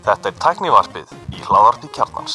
[0.00, 2.34] Þetta er tæknivarpið í hláðarpi kjarnans.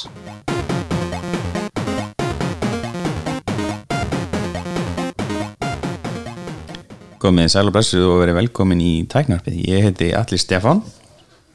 [7.23, 9.55] Komið sæl og blessuð og verið velkomin í tæknarpið.
[9.71, 10.83] Ég heiti Alli Stefán.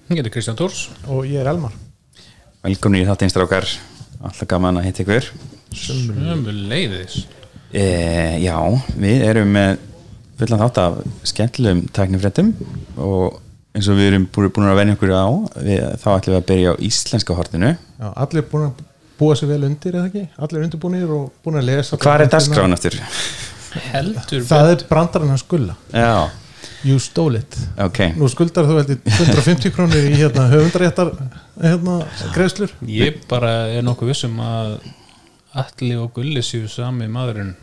[0.09, 1.77] Ég heiti Kristján Tórs og ég er Elmar
[2.65, 3.69] Velkomin í þátteinstrákar.
[4.25, 5.29] Alltaf gaman að hitta ykkur.
[5.77, 7.27] Sömu leiðis
[7.71, 7.85] E,
[8.43, 8.57] já,
[8.99, 9.77] við erum með
[10.41, 10.97] fullan þátt af
[11.31, 12.49] skemmtilegum tæknifrættum
[12.99, 13.37] og
[13.77, 15.27] eins og við erum búin að venja okkur á,
[15.63, 17.75] við, þá ætlum við að byrja á íslenska hortinu.
[18.01, 18.85] Já, allir búin að
[19.21, 20.27] búa sér vel undir eða ekki?
[20.41, 22.97] Allir undirbúinir og búin að lesa Hvað er dagskráin eftir?
[23.93, 26.31] Heldur það er brandarinn að skulda Já,
[26.83, 27.59] you stole it.
[27.85, 28.01] Ok.
[28.19, 31.13] nú skuldar þú veldi 150 krónir í hérna, höfundaréttar
[31.61, 32.01] hérna,
[32.35, 32.73] greiðslur.
[32.89, 34.79] Ég bara er nokkuð vissum að
[35.61, 37.55] Alli og Gulli séu sami maðurinn.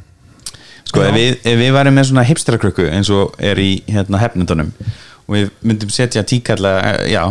[0.88, 4.72] Sko, ef við, ef við varum með svona hipsterakrukku eins og er í hérna hefnundunum
[5.28, 6.74] og við myndum setja tíkalla
[7.10, 7.22] já,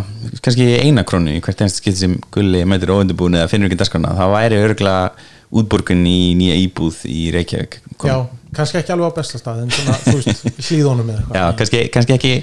[0.44, 4.12] kannski eina krónu í hvert einst skipt sem gulli mætir óundubúin eða finnur ekki dasgrana,
[4.18, 8.10] það væri örgulega útborgun í nýja íbúð í Reykjavík kom.
[8.10, 8.16] já,
[8.58, 11.82] kannski ekki alveg á besta stað en svona, þú veist, hlýðónum eða eitthvað já kannski,
[11.94, 12.34] kannski ekki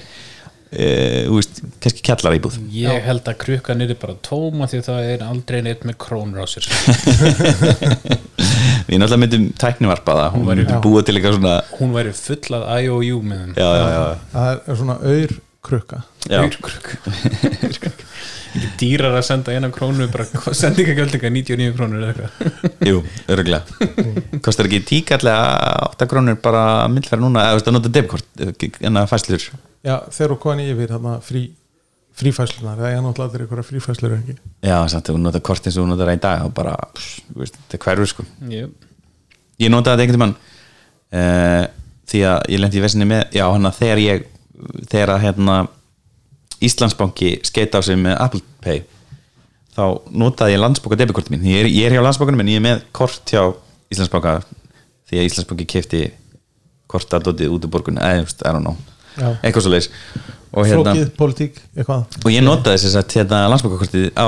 [0.74, 5.26] uh, úst, kannski kjallar íbúð Ég held að krukkan er bara tóma því það er
[5.28, 6.68] aldrei neitt með krónur á sér.
[8.88, 10.36] Við náttúrulega myndum tæknivarpa það.
[10.36, 13.70] Hún væri búið til eitthvað svona Hún væri full að IOU með já,
[14.34, 16.42] það er svona auður krukka já.
[16.44, 17.94] Aurkrukk
[18.54, 20.28] Ekki dýrar að senda eina krónu bara
[20.62, 22.82] sendingagjöldinga 99 krónur eða eitthvað.
[22.86, 23.00] Jú,
[23.34, 28.44] örgulega Kostar ekki tíkallega 8 krónur bara myndfæra núna, eða þú veist að nota debkort
[28.90, 29.48] en að fæslur
[29.84, 31.44] já, þegar þú komin yfir þarna frí,
[32.20, 35.78] frífæslunar það er náttúrulega allir einhverja frífæslur ekki Já, samt að þú nota kort eins
[35.78, 36.76] og þú nota það í dag og bara,
[37.30, 38.90] þú veist, þetta er hverfur sko Jöp.
[39.62, 40.36] Ég notaði þetta einhvern tímann
[41.20, 41.66] uh,
[42.14, 44.28] því að ég lendi í vesinni með já, hann að þegar ég
[44.90, 45.60] þegar að hérna
[46.64, 48.84] Íslandsbanki skeita á sig með Apple Pay
[49.74, 52.66] þá notaði ég landsbóka debitkorti mín ég er, ég er hjá landsbókanum en ég er
[52.66, 53.42] með kort hjá
[53.92, 54.38] Íslandsbanka
[55.10, 56.04] því að Íslandsbanki kefti
[56.94, 58.78] kortadótið út úr borgun veist, I don't know.
[59.18, 59.90] Eitthvað svo leis
[60.54, 62.18] og hérna flókið, politík, eitthvað.
[62.24, 64.28] Og ég notaði þess að hérna, landsbókakortið á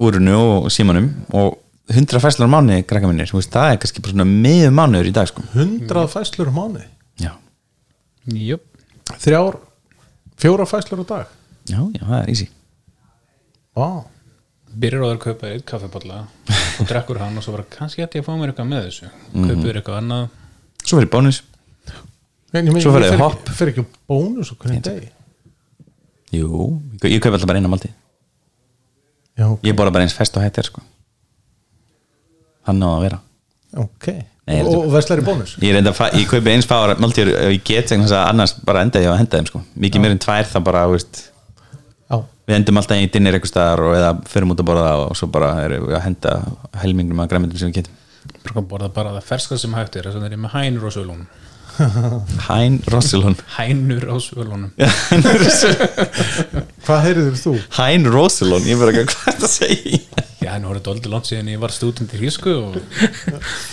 [0.00, 1.58] úrunu og símanum og
[1.90, 5.30] 100 fæslar á mánu krakka minnir, það er kannski bara svona miður mánuður í dag
[5.30, 5.42] sko.
[5.54, 6.82] 100 fæslur á mánu
[7.18, 7.32] já.
[8.30, 8.62] Jöp.
[9.18, 9.58] þrjár,
[10.38, 11.36] fjóra fæslur á dag?
[11.70, 12.48] Já, já, það er easy.
[13.74, 13.88] Vá,
[14.70, 16.20] byrjar á þér að kaupa eitt kaffepalla
[16.80, 19.10] og drekkur hann og svo bara kannski ætti ég að fá mér eitthvað með þessu.
[19.34, 20.28] Kaupir eitthvað annað.
[20.84, 21.42] Svo fyrir bónus
[22.52, 23.48] Nei, ég ég hopp.
[23.48, 25.08] ekki- á bónus og hvernig degi.
[26.32, 27.90] jú, ég, ég kaup alltaf bara eina malti
[29.38, 30.82] Já, ok, ég bóra bara eins fest og hættir sko.
[32.66, 33.18] hann náða að vera.
[33.80, 34.06] Ok.
[34.50, 35.54] Nei, Og, og veslar í bónus?
[35.62, 38.82] Ég, reynda, ég kaupi eins fára maltir ef ég get vegna þess að annars bara
[38.82, 39.62] enda ég á að henda þeim sko.
[39.78, 41.20] mikið meir en tvær það bara þú veist,
[42.10, 42.16] Já,
[42.50, 45.28] við endum alltaf í dinnir eitthvað staðar og eða förum út að borða og svo
[45.30, 46.34] bara erum við að henda
[46.82, 47.94] helmingnum að græmyndum sem við getum.
[48.50, 50.90] Bara borða bara það ferska sem hægt er þess að það er með hænur á
[50.90, 51.26] svölunum
[52.48, 54.70] Hæn Rossilon hænur á svölunum
[56.84, 57.54] hvað heyrður þú?
[57.78, 61.50] Hæn Rossilon, ég verður ekki hvað það segja já, nú er þetta aldrei langt síðan
[61.52, 62.76] ég var stúdent í hísku og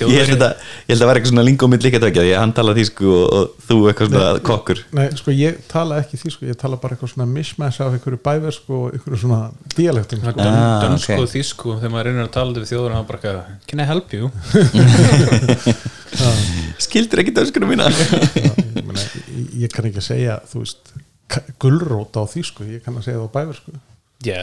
[0.03, 0.53] ég held að
[0.87, 3.07] ég held að vera eitthvað svona lingó mitt líka tökja því að hann tala þýsku
[3.11, 6.79] og, og þú eitthvað svona kokkur Nei, sko, ég tala ekki því, sko, ég tala
[6.81, 9.41] bara eitthvað svona mismæs af einhverju bæversku og einhverju svona
[9.77, 10.47] dialektum, sko.
[10.47, 11.23] Ah, dönsku ok.
[11.23, 13.87] og þýsku þegar maður reynir að tala við þjóður og hann bara eitthvað, can I
[13.87, 14.31] help you?
[16.87, 20.95] skildir ekki dönskunum mína ég, meina, ég, ég kann ekki að segja, þú veist
[21.61, 23.77] gulrót á því, sko, ég kann að segja það á bæversku
[24.25, 24.37] já,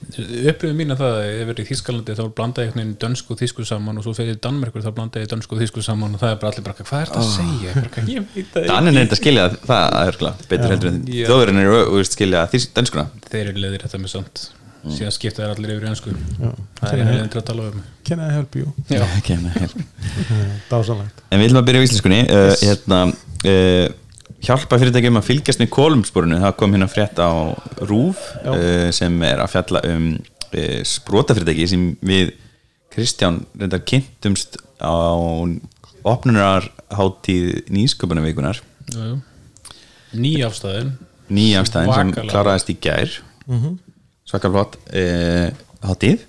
[0.00, 3.34] uppröðu mín að það að ég verið í Þískalandi þá blanda ég einhvern veginn dönsku
[3.34, 6.22] og þýsku saman og svo fyrir Danmerkur þá blanda ég dönsku og þýsku saman og
[6.22, 7.74] það er bara allir bara, hvað er þetta að segja?
[8.54, 12.08] Það Danin er þetta að skilja það er örgulega betur heldur en þjóðurinn er að
[12.10, 13.06] skilja þýsk dönskuna.
[13.28, 14.46] Þeir eru leiðir þetta með samt.
[14.80, 16.52] Síðan skipta þær allir yfir í ennsku Já.
[16.80, 17.80] það er leiðin til að tala um.
[18.08, 18.70] Can I help you?
[18.88, 19.02] Já.
[19.18, 19.74] Ok, nei, hér.
[20.70, 22.20] Dásalegt en við viljum að byrja á íslenskunni.
[22.24, 23.00] Uh, hérna,
[23.44, 23.84] uh,
[24.44, 27.30] hjálpa fyrirtækjum að fylgjast með kólumsporinu það kom hérna frétt á
[27.84, 32.32] RÚF uh, sem er að fjalla um uh, sprótafyrirtæki sem við
[32.90, 34.96] Kristján reyndar kynntumst á
[36.08, 38.62] opnunarháttíð nýsköpunarvikunar
[40.16, 40.96] ný afstæðin
[41.30, 42.32] nýjafstæðin sem Svakalega.
[42.32, 43.16] kláraðist í gær.
[44.28, 45.48] Svakar flott uh,
[45.86, 46.26] hátíð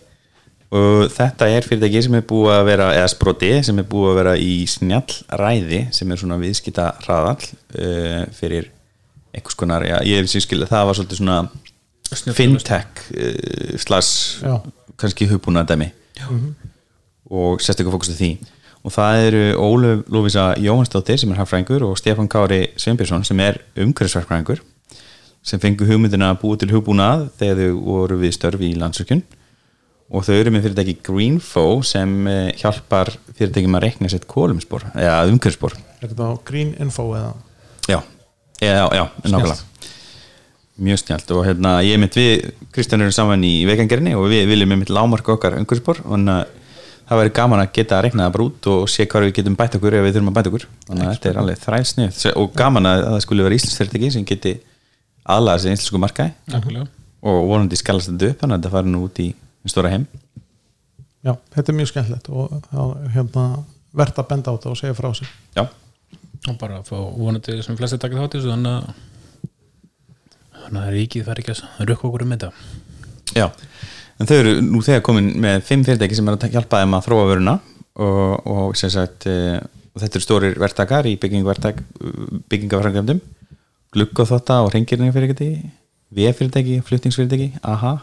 [0.72, 4.20] og þetta er fyrirtæki sem er búið að vera eða sproti sem er búið að
[4.22, 8.70] vera í snjallræði sem er svona viðskita hraðall uh, fyrir
[9.36, 14.14] einhvers konar, já, ég hef sér skil það var svolítið svona fintech uh, slags
[14.44, 14.56] Já.
[15.00, 15.92] kannski hugbúna dæmi
[17.32, 18.32] og sérstaklega fókus á því.
[18.82, 23.62] Og það eru Óluf Lófísa Jóhansdóttir sem er hagfræðingur og Stefán Kári Sveinbjörnsson sem er
[23.78, 24.64] umhverfisverkfræðingur
[25.44, 29.24] sem fengu hugmyndina að búa til hugbúnað þegar þau voru við störfi í landsökjun
[30.12, 35.24] og þau eru með fyrirtæki Greenfo sem eh, hjálpar fyrirtækjum að reikna sitt kólumspor eða
[35.32, 37.34] umhverfspor Er þetta á Green Info eða?
[37.86, 38.00] Já,
[38.62, 39.58] já, já, nákvæmlega.
[40.82, 44.74] Mjög snjált og hérna ég mitt við Kristján erum saman í veikangerinni og við viljum
[44.82, 46.58] mitt lámarka okkar umhverfspor og þannig að
[47.12, 49.58] það væri gaman að geta að reikna það bara út og sé hvað við getum
[49.60, 50.66] bætt okkur ef við þurfum að bæta okkur.
[50.88, 54.12] Þannig að þetta er alveg þrælsnið og gaman að að það skulle vera Íslands fyrirtæki
[54.16, 54.54] sem geti
[55.36, 56.86] aðlaða sér íslensku markaði.
[57.22, 59.28] Og vonandi skalast þetta upp þannig að þetta fari nú út í
[59.62, 60.08] hinn stóra heim.
[61.22, 63.46] Já, þetta er mjög skemmtilegt og hérna,
[63.94, 65.68] verðt að benda á þetta og segja frá sig já,
[66.50, 68.86] og bara að fá vonandi sem flesti takið þátt í þessu þannig að
[70.62, 72.50] þannig að ríkið fær ekki að rukka okkur um þetta.
[73.36, 73.48] Já.
[74.22, 77.06] En þau eru nú þegar komin með fimm fyrirtæki sem er að hjálpa þeim að
[77.08, 77.56] þróa vöruna
[78.02, 79.32] og, og sem sagt e,
[79.92, 83.20] og þetta eru stórir verktakar í byggingafræðingjöndum
[83.92, 87.94] glugg og þotta og rengirninga fyrirtæki fluttingsfyrirtæki, aha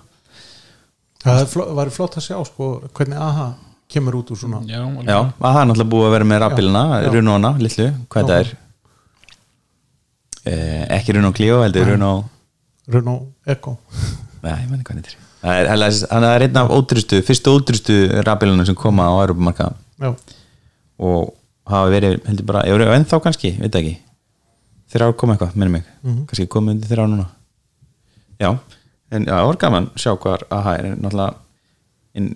[1.25, 3.47] Það fló, var flott að sjá sko, hvernig AHA
[3.91, 4.81] kemur út úr svona já.
[5.09, 7.09] Já, aha er náttúrulega búið að vera með rafbíluna já.
[7.15, 8.50] Runóna, litlu, hvað það er.
[10.49, 12.12] Eh, ekki Runó Clio heldur Runó,
[12.88, 13.75] Renault Eco
[14.44, 15.17] nei, ég menn hvað þetta
[15.49, 20.12] er það er, er einn af ódrustu fyrstu ódrustu rafbílunum sem koma á Europamarka Já,
[20.99, 21.35] og
[21.69, 23.94] hafa verið, heldur bara, eru ennþá kannski, veit ekki.
[24.88, 25.88] Þeirra ár koma eitthvað, minnum mig.
[26.31, 27.26] Kannski komið undir þeirra ár núna.
[28.41, 28.50] Já,
[29.10, 30.88] en já, það var gaman að sjá hvað AHA er.
[30.99, 31.34] Náttúrulega
[32.19, 32.28] inn,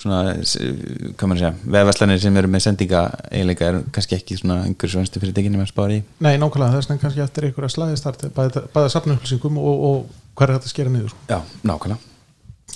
[0.00, 5.02] svona, hvað maður segja vefverslanir sem eru með sendinga eiginleika er kannski ekki svona einhverjum
[5.02, 8.64] svönstu fyrir tekinu með spári í nei, nákvæmlega þess vegna kannski eftir einhverja slæðistart bæða,
[8.72, 11.28] bæða safnupplýsingum og, og hvað er þetta að skera niður sko.
[11.28, 11.38] já,
[11.68, 12.10] nákvæmlega.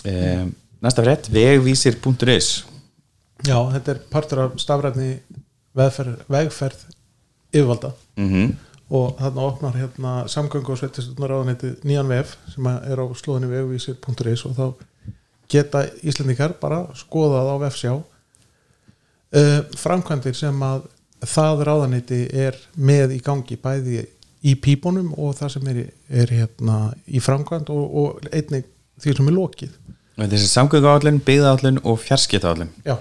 [0.04, 0.14] E,
[0.84, 2.52] næsta frétt, vegvísir.is
[3.44, 5.10] Já, þetta er partur af stafræðni
[5.76, 6.86] vegferð, vegferð
[7.52, 7.92] yfirvalda.
[8.20, 8.54] Mm
[8.90, 14.44] og þarna opnar hérna samgöngu og sveitistunnar áðanætti nýjan vef sem er á slóðinni vegvísir.is
[14.46, 14.66] og þá
[15.50, 20.86] geta Íslendingar bara skoðað á vefsjá uh, framkvæmdir sem að
[21.26, 24.04] það ráðanætti er með í gangi bæði
[24.46, 25.82] í pípunum og það sem er,
[26.22, 28.68] er hérna í framkvæmd og, og einnig
[29.02, 29.74] því sem er lokið.
[30.16, 32.96] Þessi samgönguállun, byggðaállun og fjarskiptaállun Já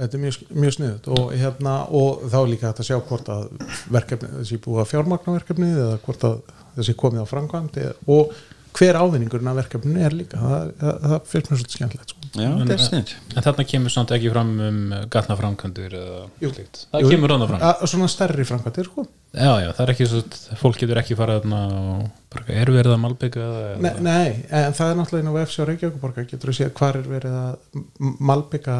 [0.00, 3.28] Þetta er mjög, mjög sniðut og, hérna, og þá er líka hægt að sjá hvort
[3.34, 3.50] að
[3.92, 6.38] verkefni, þessi búið að fjármagna verkefni eða hvort að
[6.78, 8.32] þessi komið á framkvæmd eða- og
[8.78, 12.20] hver ávinningurinn af verkefninu er líka það, það, það finnst mér svolítið skemmtilegt sko.
[12.38, 14.78] já, þetta er snill en þarna kemur samt ekki fram um
[15.10, 16.50] gatna framkvæmdur eða Jú.
[16.54, 17.08] slíkt það Jú.
[17.10, 19.06] kemur ráða fram Að- Svona stærri framkvæmdir sko.
[19.34, 20.22] já, já, það er ekki svo
[20.62, 24.72] fólk getur ekki farað þarna og bara er verið að malbygga eða nei, nei, en
[24.78, 27.56] það er náttúrulega inn á VFC á Reykjavíkuborga getur þú séð hvar er verið að
[27.74, 28.78] m- malbika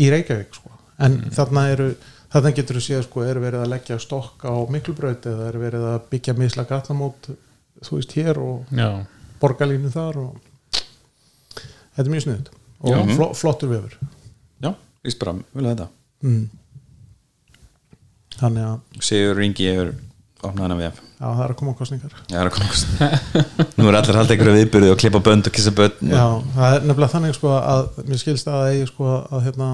[0.00, 0.72] í Reykjavík sko.
[1.02, 1.88] en þarna eru
[2.32, 5.86] þarna getur þú séð sko, er verið að leggja stokk á miklubraut eða er verið
[5.92, 7.30] að byggja misla gatnamót
[7.84, 8.90] þú veist hér og já,
[9.40, 10.38] borgarlínu þar og
[11.96, 12.98] þetta er mjög sniðut og Já.
[13.16, 13.96] flo, flottur vefur
[14.60, 14.72] já,
[15.04, 15.88] víst bara, vilja þetta
[16.28, 16.42] mm.
[18.40, 19.94] þannig að Sigur Ringi hefur
[20.44, 22.86] opnað hana við já, það er að koma kostningar Já, það er að komast
[23.78, 26.24] Nú er allir haldið einhverju viðbyrði og klippa bönd og kissa bönd já,
[26.56, 29.70] það er nefnilega þannig sko að mér skilst að það eigi sko að hérna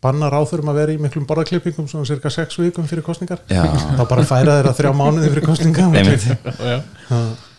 [0.00, 3.66] banna ráþurum að vera í miklum borðarklippingum svona cirka sex vikum fyrir kostningar Já.
[3.68, 5.88] þá bara færa þeirra þrjá mánuði fyrir kostningar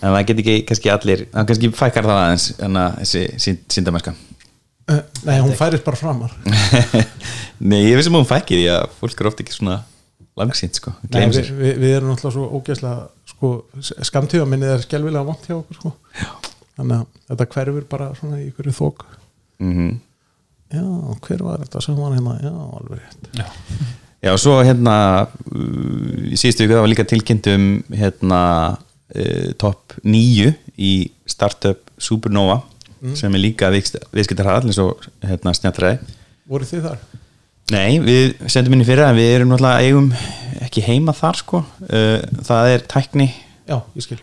[0.00, 3.58] En það get ekki kannski allir Það kannski fækkar það aðeins En að þessi sín-
[3.68, 4.14] síndamennska
[4.90, 6.32] Eh, nei, hún færist bara framar.
[7.70, 7.94] Nei, ég
[10.30, 10.92] er langsýnt sko.
[11.08, 11.50] Nei, við, sér.
[11.58, 13.50] við, við erum náttúrulega svo ógeðslega sko,
[14.10, 15.94] skamtíðaminnið er skelvilega vant hjá okkur sko.
[16.78, 19.04] þannig að þetta hverfur bara svona í ykkur þók
[19.60, 19.98] mm
[20.70, 20.84] já,
[21.26, 22.36] hver var þetta sem var hérna?
[22.44, 23.30] Já, alveg rétt.
[23.34, 23.46] Já,
[24.20, 24.94] Já, og svo hérna
[26.28, 27.62] í síðustu viku það var líka tilkynnt um
[27.96, 28.40] hérna
[28.76, 30.92] uh, topp nýju í
[31.24, 32.60] startup Supernova
[33.16, 36.18] sem er líka viðskiptarhall eins og hérna snjallræði.
[36.50, 37.00] Voru þið þar?
[37.70, 40.10] Nei, við sendum inn í fyrra en við erum náttúrulega eigum
[40.64, 41.62] ekki heima þar sko.
[41.86, 43.28] Uh, það er tækni.
[43.68, 44.18] Já, ég skil.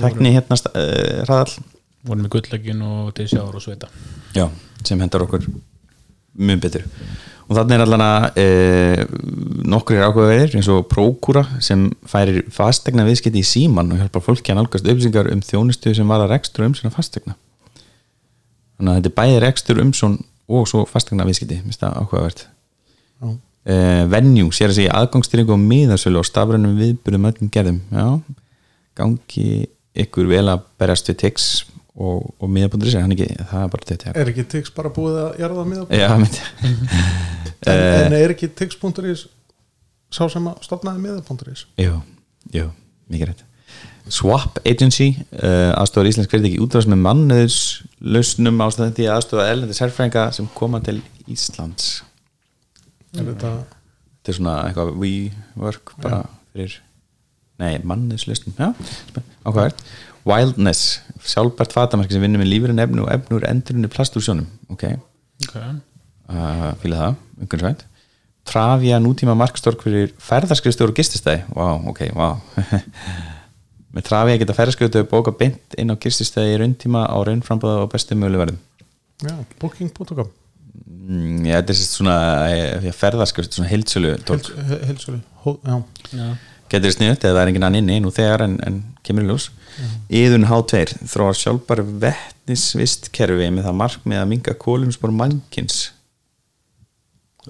[0.00, 1.58] Tækni hérna uh, hraðall.
[2.06, 3.86] vorum við gulllegin og til sjáur og sveita
[4.34, 4.48] Já,
[4.82, 5.44] sem hendar okkur
[6.32, 6.86] mjög betur.
[7.46, 8.44] Og þannig er allan að e,
[9.68, 14.54] nokkur er ákveðverðir eins og Prókúra sem færir fastegna viðskipti í síman og hjálpar fólki
[14.54, 17.36] að nálgast upplýsingar um þjónustu sem var að rekstur um svona fastegna
[18.78, 19.92] þannig að þetta er bæði rekstur um
[20.52, 22.46] og svo fastegna viðskipti mér finnst
[23.22, 23.76] það ákveðvert já, e,
[24.12, 28.06] Venue sér að segja aðgangstýringu og miðasölu og stafrænum viðbyrðum öllum gerðum já,
[28.98, 29.46] gangi
[30.02, 31.50] ykkur vel að berjast við tix
[31.92, 35.40] og, og miðabundur hann ekki, það er bara þetta er ekki Tix bara búið að
[35.42, 35.86] jarða miða?
[35.92, 36.42] Já, myndi
[37.68, 39.26] en, en er ekki Tix.is
[40.12, 41.96] sá sem að stopnaði miða.is Jú,
[42.52, 42.68] jú,
[43.12, 43.48] mikið rétt.
[44.12, 47.58] Swap Agency uh, aðstofar íslensk fyrirtæki útráðs með mannöðs
[48.02, 50.98] lausnum ástæðan því aðstofa erlendi sérfræðinga sem koma til
[51.30, 52.00] Íslands.
[52.02, 52.11] er
[53.12, 53.52] þetta
[54.32, 55.12] er svona eitthvað we
[55.58, 56.78] work bara fyrir
[57.62, 57.76] nei,
[59.46, 59.76] ákvæðar
[60.22, 64.46] Wildness, sjálfbært fatamarki sem vinnur með lífurinn efnu og efnu úr endurinu plast úr sjónum
[64.70, 64.84] ok,
[65.48, 65.80] okay.
[66.30, 67.88] uh, fíla það, umhverfisvænt
[68.42, 71.44] Travia nútíma markstork fyrir ferðarskrifstjóru og gististæði.
[71.54, 72.34] Vá, ok, vá.
[73.94, 78.18] Með Travia geta ferðarskrifstjóru bóka beint inn á gististæði í rauntíma á raunframbúða og bestu
[78.18, 78.62] möguleg verðum.
[79.22, 80.41] Já, booking.com
[80.72, 82.14] Já, þetta er sérst svona
[82.48, 85.76] eh, ferðarskrifstjóru, svona heilsölu, Hó- já,
[86.16, 86.28] Já.
[86.72, 89.50] Getur sniðut eða það er enginn annan inni nú þegar en, en kemur í ljós.
[90.08, 95.82] Íðun H2 þróar sjálfbar vettnisvistkerfi með það markmið að minga kólumspor mannkins.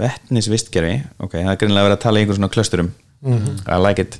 [0.00, 2.90] Vettnisvistkerfi ok, það er greinlega verið að tala í einhver svona klösturum.
[3.22, 4.18] I like it.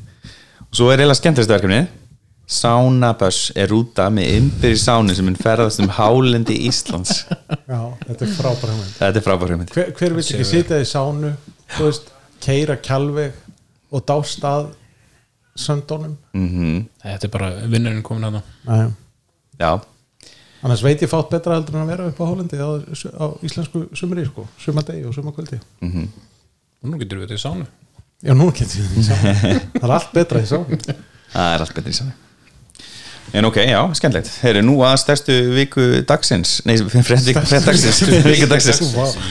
[0.68, 1.80] Og svo er eiginlega skemmtilegsta verkefni
[2.51, 7.23] Sánaböss er rúta með ymbir í sánu sem mun ferðast um hálendi Íslands.
[7.71, 8.97] Já, þetta er frábæra hugmynd.
[8.99, 9.73] Þetta er frábær hugmynd.
[9.73, 11.31] Hver, hver vil ekki sitja í sánu
[11.77, 12.11] þú veist,
[12.43, 13.39] keira kjálveg
[13.93, 14.73] og dást að
[15.59, 16.17] söndónum?
[16.37, 18.93] Mm Þetta er bara vinnurinn komin að það
[19.61, 19.71] já,
[20.63, 22.71] annars veit ég fátt betra heldur en að vera upp á Hólendi á,
[23.21, 27.67] á íslensku sumri sko, sumadegi og sumakvöldi og nú getur við þetta í sánu.
[28.23, 29.33] Já, nú getur við því sánu.
[29.81, 30.79] Það er allt betra í sánu.
[31.33, 32.32] Það er allt betri í sánu
[33.33, 34.29] en ok, já, skemmtilegt.
[34.43, 36.59] Þeir eru nú að stærstu viku dagsins.
[36.69, 38.03] Nei, frett vik- frett dagsins.
[38.27, 38.83] Viku dagsins.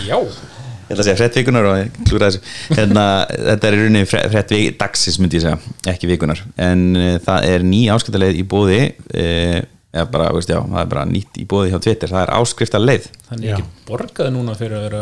[0.08, 2.42] Já, ég ætla að segja frett vikunar og ég klúra þessu.
[2.76, 3.04] Hérna,
[3.52, 7.12] þetta er í rauninni fre- frett vik, dagsins myndi ég segja, ekki vikunar en uh,
[7.24, 11.40] það er ný áskiptaleið í bóði uh, eða bara, veist já, það er bara nýtt
[11.40, 13.56] í bóði hjá Twitter, það er áskriftarleið þannig Já.
[13.58, 15.02] ekki borgaði núna fyrir að vera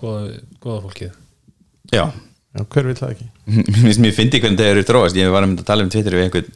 [0.00, 0.24] góða,
[0.64, 1.14] góða fólkið.
[1.92, 3.28] Já, já, hver vil það ekki?
[3.68, 5.16] Mér finnst mér fyndi hvernig það eru þróast.
[5.16, 6.52] Ég var að mynda að tala um Twitter við einhvern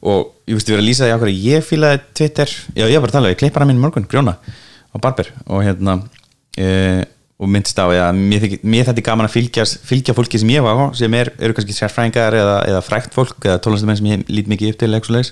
[0.00, 2.96] og ég veist ég verið að lýsa því á hverju ég fílaði Twitter, já ég
[2.96, 5.28] var bara að tala við klippara minn í morgun, Grjóna á Barber.
[5.46, 5.98] Og hérna
[6.56, 6.68] e,
[7.40, 10.64] og myndist á að mér, mér þetta er gaman að fylgja, fylgja fólki sem ég
[10.64, 14.24] var á sem er, eru kannski sérfræðingar eða, eða frækt fólk eða tónlistamenn sem ég
[14.32, 15.22] lít mikið upp til.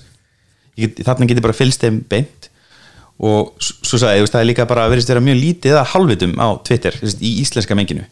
[0.79, 2.47] Ég get, þarna get ég bara fylgst þeim beint.
[3.19, 6.37] Og svo sagði ég, það er líka bara að verðist vera mjög lítið að halvitum
[6.39, 8.05] á Twitter veist, í íslenska menginu.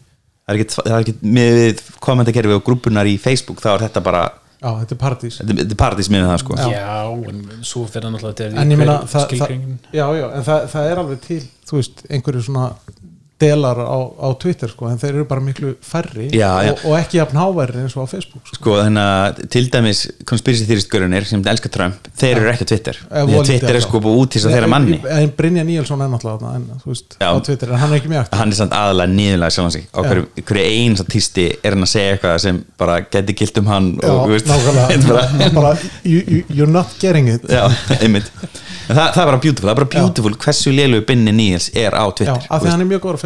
[0.48, 4.26] Það er ekki, með kommentakerfi og grúpunar í Facebook þá er þetta bara
[4.62, 6.58] já, þetta er partís þetta þetta er paradís með það sko.
[6.74, 6.96] Já,
[7.32, 8.10] en svo fyrir
[8.42, 9.54] til en ég meina það, það,
[9.94, 12.68] já, já, en það, það er alveg til þú veist, einhverju svona
[13.40, 16.72] delar á, á Twitter sko, en þeir eru bara miklu færri Já, já.
[16.72, 18.58] Og, og ekki jafn háværi eins og á Facebook sko.
[18.58, 22.70] sko þannig að til dæmis conspiracy theorist görunir sem elskar Trump þeir eru ekki á
[22.72, 23.00] Twitter.
[23.12, 25.00] Því að Twitter er sko búið út til þess að þeirra manni.
[25.18, 28.42] en Brynja Níelsson er náttúrulega en, veist, á Twitter, en hann er ekki mjög aktiv
[28.42, 29.86] hann er samt aðalega niðurlega sjálfan sig.
[29.94, 33.62] Á hverju, hverju eins að týsti er hann að segja eitthvað sem bara geti gilt
[33.62, 34.50] um hann Já, og veist,
[35.12, 37.46] bara, bara, you, you, you're not getting it.
[37.52, 37.70] Já,
[38.02, 38.32] einmitt.
[38.88, 42.08] Það, það er bara beautiful, það er bara beautiful hversu lélugu Binni Níels er á
[42.16, 42.48] Twitter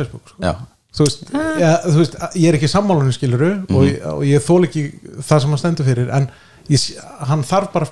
[0.02, 0.38] á Facebook sko.
[0.42, 0.54] já,
[0.98, 1.26] þú, veist,
[1.62, 3.76] ja, þú veist, ég er ekki sammálunni skiluru Mhm.
[3.76, 4.84] og, ég, og ég þól ekki
[5.22, 6.30] það sem hann stendur fyrir en
[6.70, 6.88] ég,
[7.30, 7.88] hann þarf bara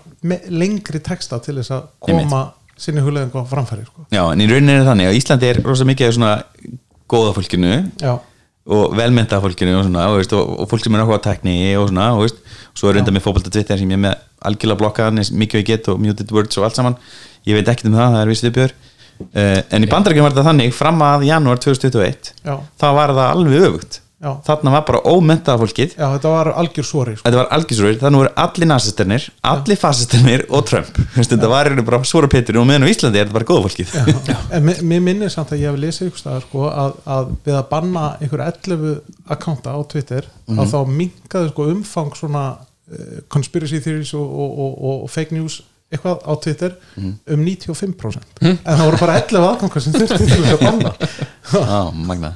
[0.50, 4.06] lengri texta til þess að koma sinni hugleðingu á framfæri sko.
[4.12, 6.44] já, en í rauninni er þannig að Íslandi er rosa mikið af svona
[7.10, 8.20] góða fólkinu já,
[8.70, 11.88] og velmynda fólkinu og, svona, og, veist, og, og fólk sem er náttúrulega tekni og
[11.90, 12.36] svona og, veist,
[12.70, 15.66] og svo er reynda með fótbolta Twitter sem ég er með algjörlega blokkaðan mikið ég
[15.66, 16.96] get og muted words og allt saman.
[17.48, 18.89] Ég veit ekkert um það, það er vissið uppjör uh,
[19.72, 23.66] en í bandarækjum var þetta þannig fram að janúar 2021 já, þá var það alveg
[23.70, 24.00] öfugt.
[24.20, 25.94] Já, þarna var bara ómyndaða fólkið.
[25.96, 27.24] Já, þetta var algjör sori sko.
[27.24, 30.98] þetta var algjörsröður, þannig voru allir nazisternir allir fasisternir og Trump.
[31.16, 33.94] Þetta var bara svora pétur og meðan á Íslandi er þetta bara góða fólkið.
[34.68, 37.70] Mér- mér minnir samt að ég hef lesið ykkur staðar sko, að, að við að
[37.72, 39.00] banna einhver 11
[39.38, 40.60] akkánta á Twitter Mhm.
[40.66, 45.62] að þá minkaði sko, umfang svona uh, conspiracy theories og, og, og, og fake news
[45.92, 47.14] eitthvað á Twitter Mhm.
[47.34, 52.34] um 95% en það voru bara 11 aðgangar sem þurfti til þess að banna magna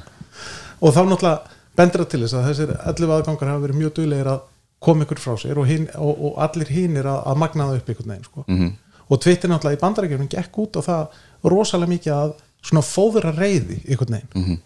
[0.80, 1.38] og þá náttúrulega
[1.76, 4.40] bendur það til þess að þessir 11 aðgangar hafa verið mjög duglegir að
[4.84, 7.88] koma ykkur frá sér og, hin, og, og allir hinir að, að magna það upp
[7.88, 8.44] einhvern veginn sko.
[8.48, 8.72] Mhm.
[9.08, 11.06] og Twitter náttúrulega í bandarækjunum gekk út og það
[11.44, 12.34] rosalega mikið að
[12.64, 14.58] svona fóðra reyði einhvern veginn Mhm.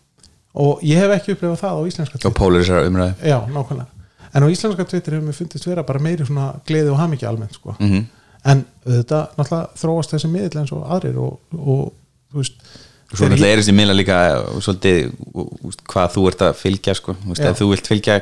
[0.54, 3.86] og ég hef ekki upplifað það á íslenska og Twitter polarisar umræði já, nákvæmlega
[4.34, 7.54] en á íslenska Twitter hefur mér fundist vera bara meiri svona gleði og hamingja almennt
[7.54, 7.74] sko.
[7.80, 8.04] Mhm.
[8.48, 11.88] En þetta náttúrulega þróast þessi miðl eins og aðrir og, og
[12.32, 12.60] þú veist
[13.08, 15.12] Svo náttúrulega er þessi miðla líka uh, svolítið
[15.88, 17.14] hvað þú ert að fylgja sko.
[17.56, 18.18] Þú vilt fylgja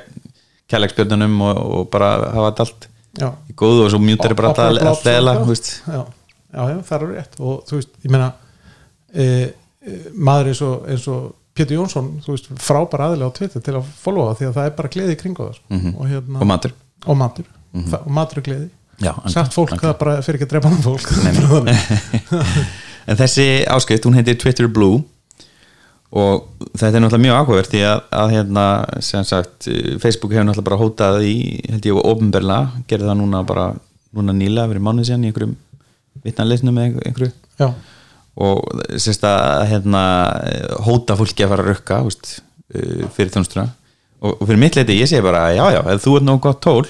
[0.71, 2.87] kærleiksbjörnunum og, og bara hafa þetta allt
[3.19, 5.73] já, í góðu og svo mjútar bara alltaf og eitthvað.
[5.87, 6.01] já,
[6.53, 8.31] já, já, það er rétt og þú veist, ég meina
[9.15, 13.63] e, e, maður eins og, eins og Pétur Jónsson, þú veist, frábær aðilega á Twitter
[13.65, 15.69] til að followa því að það er bara gleði í kringu það sko.
[15.73, 15.95] Mhm.
[15.95, 16.75] og, hérna, og matur
[17.07, 18.69] og matur, það, og matur er gleði
[19.03, 21.11] Já, sagt fólk það bara fyrir ekki að drepa hann fólk.
[23.07, 25.05] En þessi áskrift, hún heitir Twitter Blue
[26.17, 28.65] og þetta er náttúrulega mjög áhugavert því að, að hérna,
[29.05, 31.37] sem sagt eh, Facebook hefur náttúrulega bara hótað í
[31.69, 33.69] held ég ofinberlega, gerði það núna bara
[34.17, 35.55] núna nýlega, verið mánuð síðan í einhverjum
[36.27, 37.31] vitnanleysnum eða einhverju.
[37.61, 37.69] Já,
[38.47, 40.03] og sérst að hérna,
[40.87, 42.37] hóta fólki að fara að rukka úst,
[43.15, 43.69] fyrir þjónustuna.
[44.25, 46.63] Og, og fyrir mitt leiti ég segi bara já já, ef þú ert nóg gott
[46.65, 46.87] tól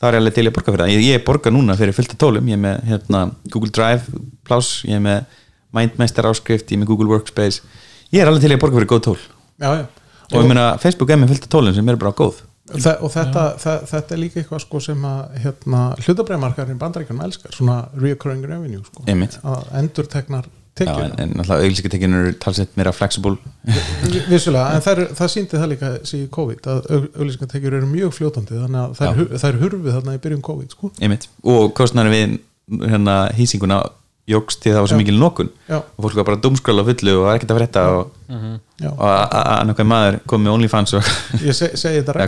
[0.00, 0.92] þá er ég alveg til að borga fyrir það.
[0.94, 2.50] Ég, ég borga núna fyrir fullt af tólum.
[2.50, 5.38] Ég er með hérna, Google Drive pláss ég er með
[5.76, 7.64] Mindmeister áskrift ég er með Google Workspace.
[8.10, 9.18] Ég er alveg til að borga fyrir góð tól.
[9.60, 9.84] Já, já.
[10.30, 12.40] og ég meina Facebook er með fullt af tólum sem eru bara góð.
[12.70, 17.54] Þa, og þetta, það, þetta er líka eitthvað sko sem að hérna, hlutabræðmarkarinn bandaríkjum elskar,
[17.56, 20.46] svona reoccurring revenue sko, að endur teknar
[20.78, 21.14] Tekjur.
[21.18, 23.36] En, náttúrulega auglýsingatekinn eru talsett meira flexible.
[24.30, 28.82] Vissulega, en það, það síndi það líka síði COVID, að auðlýsingatekjur eru mjög fljótandi, þannig
[28.84, 30.92] að það er, hurfið þarna í byrjun COVID, sko.
[31.54, 32.36] Og kostnæri við
[32.86, 33.82] hérna, hýsinguna
[34.28, 35.78] jógst því það var svo mikil nokun Já.
[35.80, 38.10] og fólk var bara dúmskrála fullu og var ekkert að frétta og,
[38.78, 38.90] Já.
[38.92, 41.08] og að- að annað maður kom með OnlyFans og
[41.42, 42.14] ég seg, segi þetta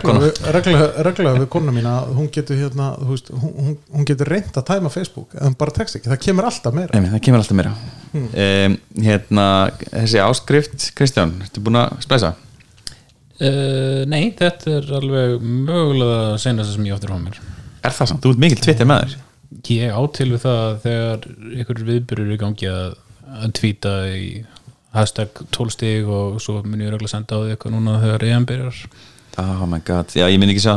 [0.57, 4.51] reglulega við- kona mína að hún getur hérna, þú veist, hún, hún, hún getur reynd
[4.59, 6.99] að tæma Facebook en bara text ekki, það kemur alltaf meira.
[6.99, 7.73] Nei, það kemur alltaf meira.
[8.13, 9.47] Um, hérna,
[9.93, 12.33] þessi áskrift Kristján, ertu búin að splæsa?
[13.43, 17.39] Uh, nei, þetta er alveg mögulega senast sem ég áttir á mér.
[17.83, 18.21] Er það samt?
[18.23, 19.15] Þú ert mikil Twitter maður
[19.69, 21.25] Ég átil við það að þegar
[21.63, 22.95] ykkur viðbyrður í gangi að,
[23.43, 24.27] að tvíta í
[24.93, 28.47] hashtag 12 stig og svo mun ég regla senda á því eitthvað núna þegar EM
[28.49, 28.81] byrjar
[29.41, 30.75] Oh my god, já ég minn ekki sjá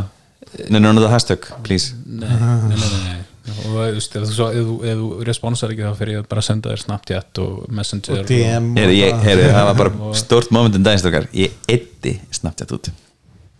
[0.70, 3.24] Nei, none of the hashtag, please Nei, nei, nei, nei, nei.
[3.50, 6.28] og þú veist, ef þú, svo- ef þú, ef þú responsar ekki þá fyrir ég
[6.30, 9.26] bara að senda þér Snapchat og Messenger og DM og Heyri, ég, það.
[9.28, 12.88] heyri, það var bara stórt moment um daginn Ég eitti Snapchat út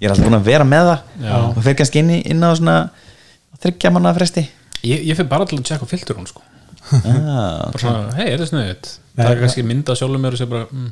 [0.01, 1.37] Ég er alltaf búin að vera með það Já.
[1.53, 2.79] og fer kannski inn, í, inn á svona
[3.61, 4.47] þryggja manna fresti
[4.85, 6.43] Ég, ég fyrir bara til að tjekka filtur hún sko.
[6.87, 10.39] Ah, bara svona, hei, er þetta sniðið Nei, það er kannski mynda sjálfum mér og
[10.39, 10.91] sé bara mm,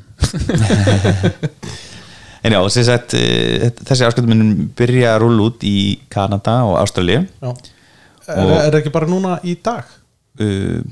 [2.44, 5.76] En já, sem sagt, eh, þessi ásköldu munum byrja að rúlla út í
[6.12, 7.22] Kanada og Ástralíu.
[7.40, 7.52] Já.
[8.28, 9.88] er, er það ekki bara núna í dag?
[10.36, 10.82] Uh,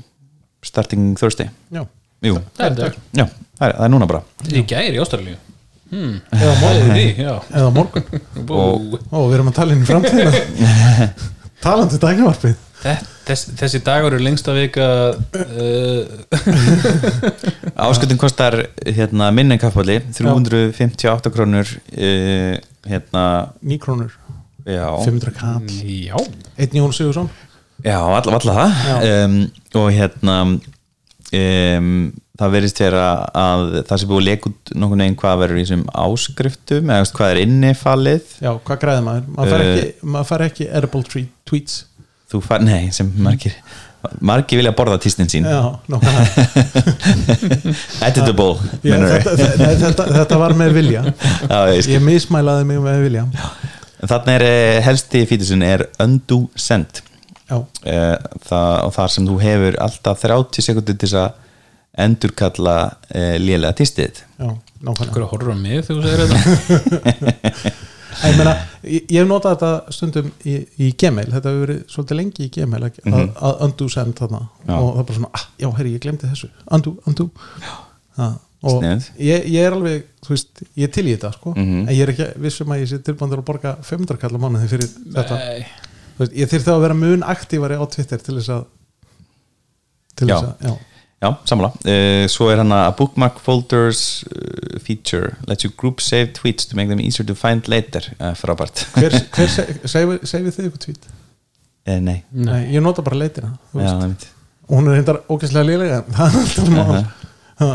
[0.65, 1.51] starting Thursday.
[1.69, 1.83] Já,
[2.25, 2.97] Jú, það er dag.
[3.13, 3.25] Já,
[3.59, 4.23] það er, það er núna bara.
[4.49, 5.37] Í gæri í Ástralíu?
[5.93, 6.15] Hmm.
[6.33, 8.05] eða morgun, Því, eða morgun.
[8.47, 11.09] Og- ó, við erum að tala inn í framtíðina.
[11.63, 16.03] Talandi dækjumarfið Þess, þessi dagur er lengsta vika uh,
[17.87, 22.57] Ásköldin kostar hérna, minni en kaffalli 358 krónur uh,
[22.89, 23.23] hérna,
[23.63, 24.11] nýkrónur,
[24.67, 24.87] já.
[25.05, 25.71] 500 kall.
[26.03, 26.17] Já,
[26.59, 27.29] einn Jón Sigursson
[27.83, 29.07] Já, alla, alla það.
[29.25, 29.33] Um,
[29.79, 31.87] og hérna um,
[32.39, 35.63] það verðist vera að það sem búið að leka út nokkurn veginn hvað verður í
[35.65, 39.27] þessum áskriftum eða hvað er innifallið já, hvað græði maður?
[39.35, 39.73] maður fær Eh.
[39.73, 41.75] ekki, maður fær ekki edible tweet, tweets
[42.33, 43.53] þú fær, nei, sem margir
[44.19, 45.45] margir vilja borða tístin sín.
[45.47, 45.61] Já,
[48.07, 51.01] editable Já, þetta, þetta, þetta, þetta var með vilja.
[51.53, 51.93] Já, ég skil.
[51.95, 53.23] ég mismælaði mig með vilja.
[54.03, 56.91] En Þarna er eh, helsti fítusin er undo send.
[57.47, 58.17] Já, Eh,
[58.47, 61.31] það, og þar sem þú hefur alltaf 30 sekundir til þess að
[62.03, 64.47] endurkalla uh, lélega tístið já,
[64.81, 65.27] nákvæmlega.
[65.29, 66.39] Á mig þegar þú segir þetta
[68.23, 72.19] ég, meina, ég, ég hef notað þetta stundum í, í Gmail, þetta hefur verið svolítið
[72.19, 74.41] lengi í Gmail að, að, að undo send þarna.
[74.67, 74.73] Já.
[74.77, 76.49] og það er bara svona, ah, já, herri, ég glemdi þessu.
[76.77, 77.27] Undo, undo.
[78.19, 78.27] Ha,
[78.63, 78.83] og
[79.19, 81.79] ég, ég er alveg, þú veist, ég er til í þetta sko, Mhm.
[81.87, 84.39] en ég er ekki vissum að ég sé tilbúin til að borga 500 kall á
[84.39, 85.65] mánuði fyrir þetta, Nei.
[86.15, 88.65] þú veist, ég þyrfti að vera mun aktífari á Twitter til þess að
[90.15, 90.73] til þess að, já
[91.23, 91.69] Já, samla.
[91.87, 95.29] Uh, svo er hann að bookmark folders uh, feature.
[95.47, 98.03] Lets you group save tweets to make them easier to find later.
[98.19, 98.83] Uh, frábært.
[98.97, 99.53] Hver, hver
[99.93, 101.07] segið þið ykkur tweet?
[101.87, 103.95] uh, Nei, Nei, ég nota bara leitina þú já, veist.
[103.95, 104.29] það veit
[104.63, 107.01] og hún er reyndar ógæslega lélega en það er alltaf mál.
[107.59, 107.71] Ha.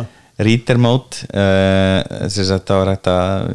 [0.46, 1.98] Reader mode uh,
[2.30, 3.50] þess að það var hægt að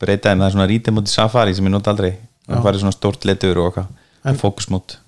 [0.00, 2.10] breyta þeim, það er svona reader mode í Safari sem ég nota aldrei,
[2.48, 4.98] það farið svona stórt letur og En- eitthvað, focus mode.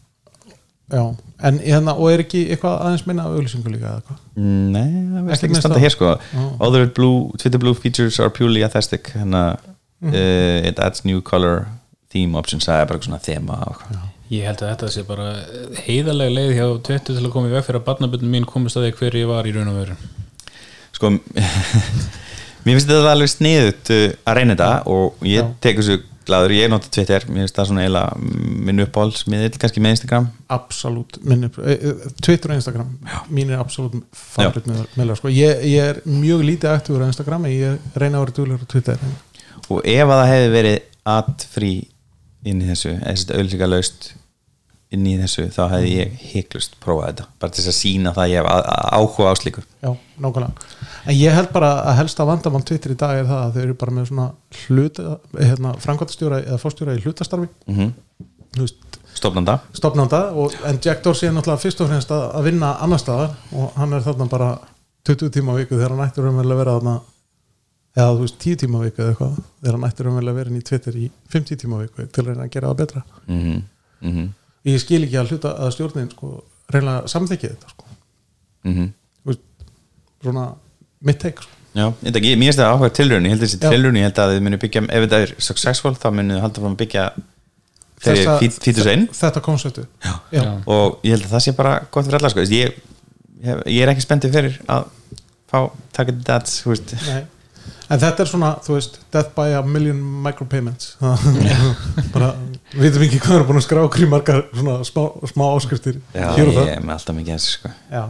[0.93, 1.03] Já,
[1.43, 4.19] en hérna, og er ekki eitthvað aðeins minna af auglýsingu líka eða hvað?
[4.37, 6.13] Mm, Nei, það veist ekki standa hér sko.
[6.61, 9.59] Other blue, Twitter blue features are purely aesthetic hérna
[10.03, 10.15] Mhm.
[10.15, 11.67] uh, it adds new color
[12.11, 14.09] theme options, það er bara svona þema og eitthvað.
[14.33, 15.27] ég held að þetta sé bara
[15.87, 18.89] heiðarlega leið hjá Twitter til að koma í veg fyrir að barnaböndin mín komist að
[18.89, 19.97] því hver ég var í raun og veru
[20.93, 21.11] sko
[22.65, 25.49] mér finnst þetta alveg sniðut uh, að reyna þetta og ég Já.
[25.65, 25.97] tek þessu
[26.29, 30.29] gladur, ég nota Twitter mér finnst það svona eiginlega minn uppáhaldsmiðil kannski með Instagram.
[30.57, 32.95] Absolutt, minn upp, e, e, Twitter og Instagram
[33.33, 35.33] mín er absolutt favorit meðlega sko.
[35.33, 38.73] ég, ég er mjög lítið aktífur á Instagram en ég reyna að vera duglegur á
[38.73, 39.07] Twitter
[39.69, 40.79] og ef að það hefði verið
[41.13, 41.79] ad free
[42.43, 44.13] inn í þessu, eða þetta auðlýsinga laust
[44.93, 48.33] inn í þessu þá hefði ég heiklust prófað þetta bara til að sína það að
[48.33, 48.49] ég hef
[48.99, 49.65] áhuga á slíku.
[49.83, 49.91] Já,
[50.23, 50.71] nákvæmlega.
[51.03, 53.79] En ég held bara að helsta vandamál Twitter í dag er það að þau eru
[53.81, 54.29] bara með svona
[54.63, 57.51] hluta, hérna, framkvæmtastjóra eða fórstjóra í hlutastarfi.
[57.71, 57.95] Mm
[58.53, 59.59] þú veist, stofnanda.
[59.73, 63.33] stopnanda og, en Jack Dorsey er náttúrulega fyrst og fremst að, að vinna annar staðar
[63.57, 64.51] og hann er þarna bara
[65.09, 66.95] 20 tíma á viku þegar hann ættir raunverulega að vera þarna
[67.97, 70.53] eða þú veist 10 tíma á viku eða eitthvað þegar hann ættir raunverulega að vera
[70.53, 73.05] inn í Twitter í 50 tíma á viku til að reyna að gera það betra.
[73.27, 74.29] Mm -hmm.
[74.69, 76.35] Ég skil ekki að hluta að stjórnin sko,
[76.73, 77.97] reyna samþykja þetta sko.
[78.69, 79.43] Mm Þú veist,
[80.23, 80.47] svona
[81.03, 81.59] mitt teik sko.
[81.73, 84.05] Já, ég veit ekki, mér finnst það áhuga tilraun ég held að þessi tilraun, ég
[84.05, 86.81] held að þið munu byggja ef þetta er successful, þá munu þið halda fram að
[86.83, 87.05] byggja
[88.03, 90.15] þegar fítus einn þetta konseptu já.
[90.35, 90.43] Já.
[90.67, 92.45] og ég held að það sé bara gott fyrir alla sko.
[92.45, 92.75] ég,
[93.41, 94.91] ég, ég er ekki spenntið fyrir að
[95.53, 95.59] fá
[96.69, 97.23] veist Nei.
[97.89, 100.97] en þetta er svona, þú veist death by a million micropayments
[102.15, 102.35] bara,
[102.73, 106.49] við veitum ekki hvað er búin að skrá margar svona smá, smá áskriftir Já, hér
[106.49, 107.73] og ég það er með alltaf mikið þessu sko.
[107.93, 108.03] Já.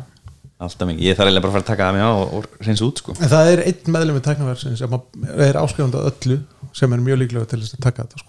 [0.62, 2.66] alltaf mikið, ég þarf eiginlega bara að fara að taka það mig á og, og
[2.66, 3.14] reynsa út sko.
[3.18, 6.38] en það er einn meðlum við tæknaversin sem að- er áskrifandi að öllu
[6.72, 8.28] sem er mjög líklega til þess að taka þetta sko.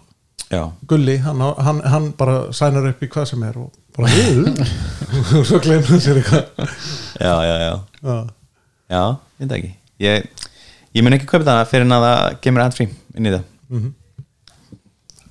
[0.54, 4.10] Já, Gulli, hann, á- hann, hann bara sænar upp í hvað sem er og bara
[5.38, 6.44] og svo glemur hann sér eitthvað
[7.22, 8.18] já, já, já Já.
[8.90, 9.04] Já,
[9.40, 9.72] ég veit það ekki
[10.04, 10.26] Ég,
[10.98, 13.44] ég mun ekki kaupa það fyrir en að það kemur ad free inn í það
[13.74, 13.94] Mhm.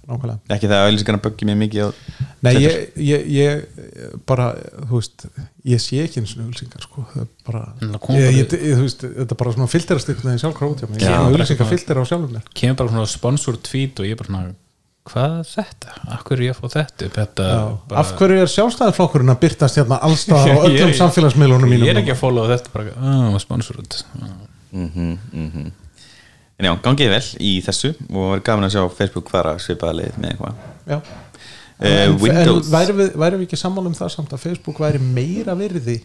[0.09, 0.38] Nákvæmlega.
[0.57, 2.01] Ekki það að auðlýsingarna böggi mér mikið
[2.43, 4.49] Nei, ég, ég, ég bara,
[4.88, 5.27] þú veist
[5.69, 7.05] ég sé ekki eins og auðlýsingar sko,
[7.47, 10.65] bara ég, bara- ég, ég, þú veist, þetta er bara svona filterast ykkur með sjálf
[10.67, 12.51] út hjá mig, Já, ég er bara auðlýsingar svona- filter á sjálfum mér.
[12.55, 14.55] Kemur bara svona sponsor tweet og ég er bara svona
[15.03, 15.95] hvað er þetta?
[16.15, 17.15] Akkur ég fá þetta upp?
[17.17, 17.62] Þetta Já.
[17.91, 22.03] bara, af hverju er sjálfstæðarflokkurinn að byrtast hérna allstað á öllum samfélagsmiðlunum mínum ég er
[22.03, 23.81] ekki að followa þetta bara, ah, sponsor.
[23.83, 23.99] Út
[24.73, 25.73] mm -hmm,
[26.61, 30.19] En já, gangið vel í þessu og var gaman að sjá Facebook fara svipaða leið
[30.23, 30.65] með eitthvað.
[30.87, 30.99] Já.
[31.83, 32.67] Eh, en, Windows.
[32.69, 35.97] en væri við, væri við ekki sammála um það samt að Facebook væri meira virði?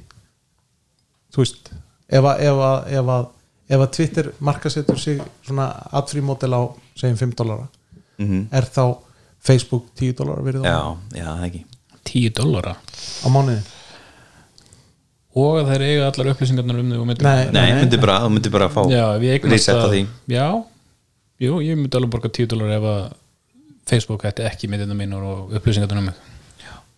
[1.36, 1.72] Þú veist
[2.08, 3.28] ef að, ef að, ef að,
[3.68, 5.68] ef að Twitter markasetur sig svona
[6.00, 6.62] adfrí mótel á
[6.98, 7.68] segjum 5 dólara
[8.18, 8.84] mm er þá
[9.48, 10.64] Facebook 10 dólara virði?
[10.66, 11.66] Á, Já, já, það ekki.
[12.08, 12.74] 10 dollara?
[13.22, 13.60] Á mánuði
[15.38, 18.18] og að þær eiga allar upplýsingarnar um þau og myndir Nei, Nei, þú myndir bara,
[18.26, 20.02] þú myndir bara að fá já, ef ég eignast reset á að- því.
[20.34, 20.48] Já,
[21.46, 23.14] jú, ég myndi alveg borga 10 dollara ef að
[23.88, 26.16] Facebook ætti ekki myndirna mínur og upplýsingarnar um mig.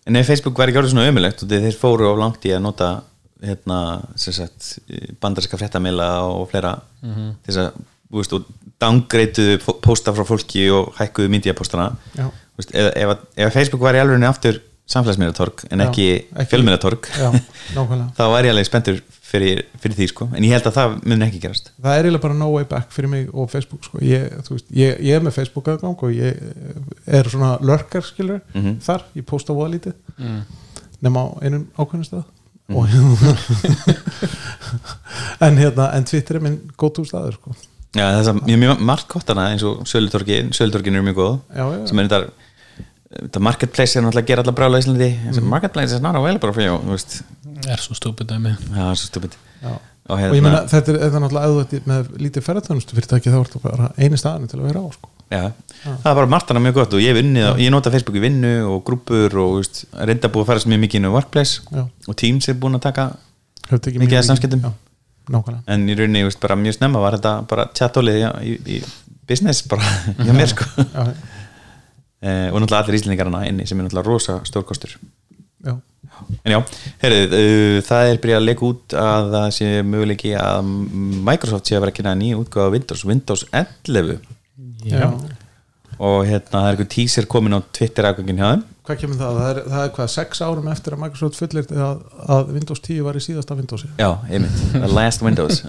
[0.06, 2.62] En ef Facebook var ekki orðið svona ömulegt og þeir fóru á langt í að
[2.64, 2.88] nota
[3.44, 3.76] hérna,
[4.16, 4.78] sem sagt,
[5.20, 7.36] bandarska fréttamila og fleira Mhm.
[7.44, 7.72] til þess að,
[8.10, 8.44] þú veist, og
[8.80, 12.26] downgreituðu fó- pósta frá fólki og hækkuðu mídiapóstana Já.
[12.26, 16.50] Þú veist, ef, ef, ef Facebook var í alveg aftur samfélagsmiðlatorg en ekki, ekki-
[17.74, 18.96] nákvæmlega þá var ég alveg spenntur
[19.30, 20.26] fyrir, fyrir því sko.
[20.34, 22.90] en ég held að það mun ekki gerast það er eiginlega bara no way back
[22.90, 23.98] fyrir mig og Facebook sko.
[24.02, 26.34] ég, veist, ég, ég er með Facebook aðgang og ég
[27.06, 28.80] er svona lurker skilur Mhm.
[28.82, 30.42] þar, ég posta voða lítið mm.
[31.06, 32.24] nema á einum ákveðnum stað
[32.70, 32.76] Mhm.
[32.78, 32.86] og
[35.40, 37.50] en hérna en Twitter er minn gótt úr staður sko.
[37.96, 41.64] Já, þess að mjög, mjög margt kottana eins og sölutorgin, sölutorgin eru mjög góð já,
[41.74, 42.20] já, sem er þetta
[43.10, 45.46] þetta marketplace er náttúrulega að gera allar brála í Íslandi mm.
[45.50, 45.96] marketplace
[47.74, 49.72] er svo stúpid dæmi já, það er svo stupid já.
[50.10, 53.38] og og ég meina þetta er, þetta er náttúrulega ert með lítið ferðarþjónustu fyrirtæki þá
[53.40, 55.10] ertu bara eini staðan til að vera á sko.
[55.30, 55.42] já,
[55.84, 58.20] það er bara margt hana mjög gott og ég, hef unnið, á- ég nota Facebook
[58.20, 61.60] í vinnu og grúpur og veist, reynda búið að fara mjög mikið inn á workplace
[61.70, 61.82] Já.
[62.06, 63.10] og Teams er búin að taka
[63.70, 64.64] Mikið mjög af samskiptum.
[65.66, 68.82] en í rauninni, veist, bara mjög snemma var þetta bara chatólið já, í, í
[69.30, 69.82] business bara
[70.26, 71.12] hjá mér sko já,
[72.52, 74.96] og náttúrulega allir íslendingarna inni sem er náttúrulega rosa stórkostur
[75.64, 75.74] já,
[76.44, 76.58] En já,
[77.00, 80.72] heyrðu, uh, það er byrjað að leika út að það sé möguleiki að
[81.30, 84.18] Microsoft sé að vera að kynna nýja útgáfa af Windows, Windows 11
[84.84, 85.06] já.
[86.00, 88.62] og hérna það er eitthvað teaser komin á Twitter afgangin hjá þeim.
[88.90, 89.38] Hvað kemur það?
[89.40, 91.98] Það er, það er hvað, sex árum eftir að Microsoft fullir að,
[92.36, 93.90] að Windows 10 var í síðasta Windowsi?
[94.00, 95.60] Já, einmitt, The Last Windows.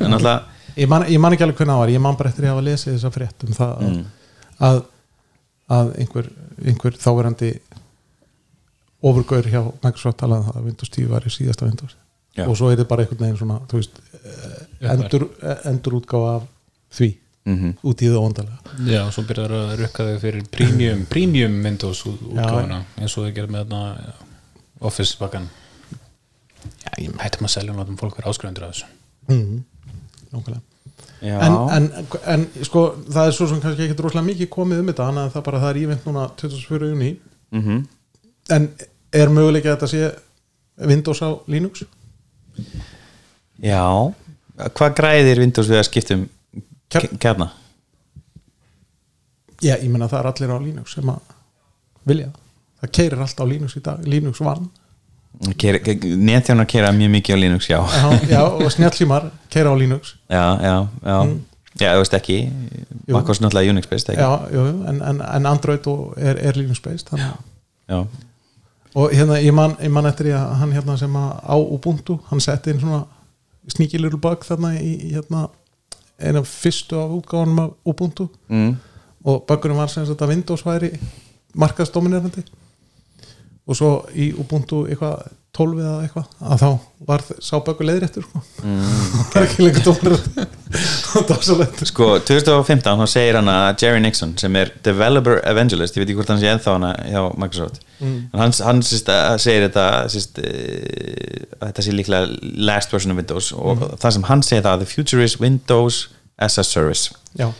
[0.79, 2.63] Ég man, ég man ekki alveg hvernig það var, ég man bara eftir að hafa
[2.69, 4.03] lesið þessa frétt um það að, Mm.
[4.67, 4.77] að,
[5.71, 6.27] að einhver,
[6.67, 7.51] einhver þáverandi
[9.01, 11.95] ofurgaur hjá Microsoft talaði um það að Windows 10 var í síðasta Windows.
[12.31, 12.45] Já.
[12.47, 15.25] og svo er þetta bara einhvern veginn svona veist, eh, endur,
[15.67, 16.45] endur útgáfa af
[16.95, 17.09] því.
[17.43, 21.55] Mm út í það óndalega já, og svo byrjar að rukka þau fyrir premium, premium
[21.65, 23.73] Windows út- útgáfuna eins og þau gerir með
[24.79, 25.49] Office bakkan
[26.85, 28.85] já, ég hættum að selja um að fólk verið áskrifundur af þessu.
[29.27, 29.63] Mm.
[30.31, 30.61] nákvæmlega.
[30.61, 30.80] já,
[31.21, 31.87] en, en,
[32.33, 32.81] en sko
[33.13, 35.59] það er svo sem kannski ekki droslega mikið komið um þetta þannig að það bara
[35.61, 36.91] það er ívent núna 24.
[36.93, 37.11] júni
[37.53, 37.81] mm
[38.51, 38.65] en
[39.13, 40.07] er möguleik að þetta sé
[40.89, 41.83] Windows á Linux?
[43.61, 43.83] Já.
[44.75, 46.23] Hvað græðir Windows við að skiptum
[46.91, 47.47] Kjarn- kjarna?
[49.61, 51.19] já, ég menna það er allir á Linux sem að
[52.09, 52.31] vilja.
[52.81, 54.65] Það keirir allt á Linux í dag Linux vann
[55.41, 60.43] netþjónar kera mjög mikið á Linux já, já, já, og snjallsímar keira á Linux já,
[60.61, 60.75] já,
[61.05, 61.15] já.
[61.81, 62.37] já þú veist ekki
[63.07, 63.15] Jú.
[63.15, 66.79] Mac OS náttúrulega Unix based ekki já, jú, en, en, en Android er, er Linux
[66.81, 67.33] based þannig.
[67.89, 68.05] já.
[68.95, 72.39] og hérna ég man, ég man eftir að hann hérna sem að á Ubuntu, hann
[72.43, 73.03] setti inn svona
[73.67, 75.47] sneaky little bug þarna í, hérna
[76.21, 78.75] eina fyrstu af útgáðanum af Ubuntu Mm.
[79.25, 80.91] og bugurinn var sem að Windows væri
[81.55, 82.43] markaðsdominerandi
[83.71, 86.67] og svo í Ubuntu eitthvað 12 eða eitthvað að þá
[87.09, 88.39] var sá bugur leiðréttur sko.
[88.61, 90.45] það var ekki lengur dominerandi
[91.11, 95.41] það var svo leitt sko 2015 þá segir hann að Jerry Nixon sem er developer
[95.51, 99.11] evangelist ég veit ekki hvort hann sé ennþá hana hjá Microsoft en hann, hann sýst,
[99.43, 100.39] segir þetta sýst,
[101.59, 104.91] að þetta sé líklega last version of Windows og það sem hann segir það the
[104.93, 106.05] future is Windows
[106.41, 107.11] as a service.
[107.37, 107.51] Já,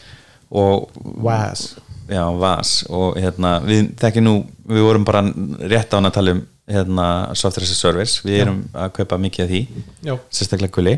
[0.50, 0.89] og
[1.21, 1.76] WAS
[2.12, 4.36] já, VAS og hérna, við þekkjum nú
[4.71, 5.24] við vorum bara
[5.71, 8.26] rétt á hann að tala um hérna, software as a service.
[8.26, 9.62] Við erum að kaupa mikið af því
[10.08, 10.97] já, sérstaklega gulli.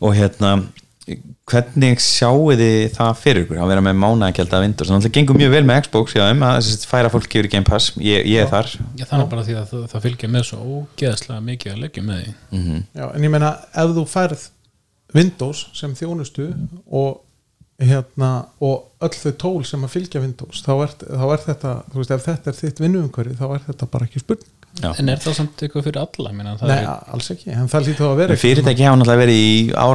[0.00, 0.54] Og hérna
[1.50, 3.58] hvernig sjáu þið það fyrir ykkur?
[3.62, 4.90] Að vera með mánaðagjald af Windows.
[4.90, 7.48] Þannig að það gengur mjög vel með Xbox já, um, að sérst, færa fólk yfir
[7.48, 7.90] í Game Pass.
[7.98, 8.70] Ég, ég er þar.
[8.98, 12.06] Já, það er bara því að það, það fylgja með svo ógeðslega mikið að leggja
[12.06, 12.34] með því.
[13.00, 13.50] Já, en ég meina
[13.82, 14.46] ef þú færð
[15.16, 16.46] Windows sem þjónustu
[16.86, 17.18] og
[17.80, 22.00] hérna og öll þau tól sem að fylgja Windows þá er, þá er þetta, þú
[22.00, 24.92] veist, ef þetta er þitt vinnuumhverfi þá er þetta bara ekki spurning Já.
[25.02, 26.30] En er það samt eitthvað fyrir alla?
[26.32, 29.20] Meina, það Nei, er, alls ekki, en það lítið að vera En fyrirtæki hafa náttúrulega
[29.24, 29.86] verið í á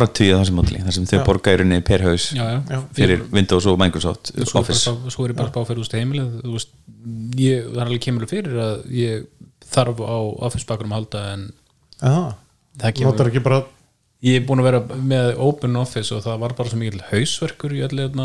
[0.58, 1.22] mótli þar sem þau Já.
[1.30, 2.58] borga í rauninni per haus já, já.
[2.74, 2.80] Já.
[2.98, 6.58] fyrir Windows og Microsoft Svo er, er ég bara að spá fyrir úst heimilið þú
[6.58, 6.76] veist,
[7.40, 9.24] ég, það er alveg kemur fyrir að ég
[9.78, 10.18] þarf á
[10.50, 11.48] office bakurum að halda en
[12.02, 12.20] Já,
[12.84, 13.64] það kemur notar ekki bara
[14.26, 17.76] ég er búin að vera með open office og það var bara svo mikil hausverkur
[17.78, 18.16] í allir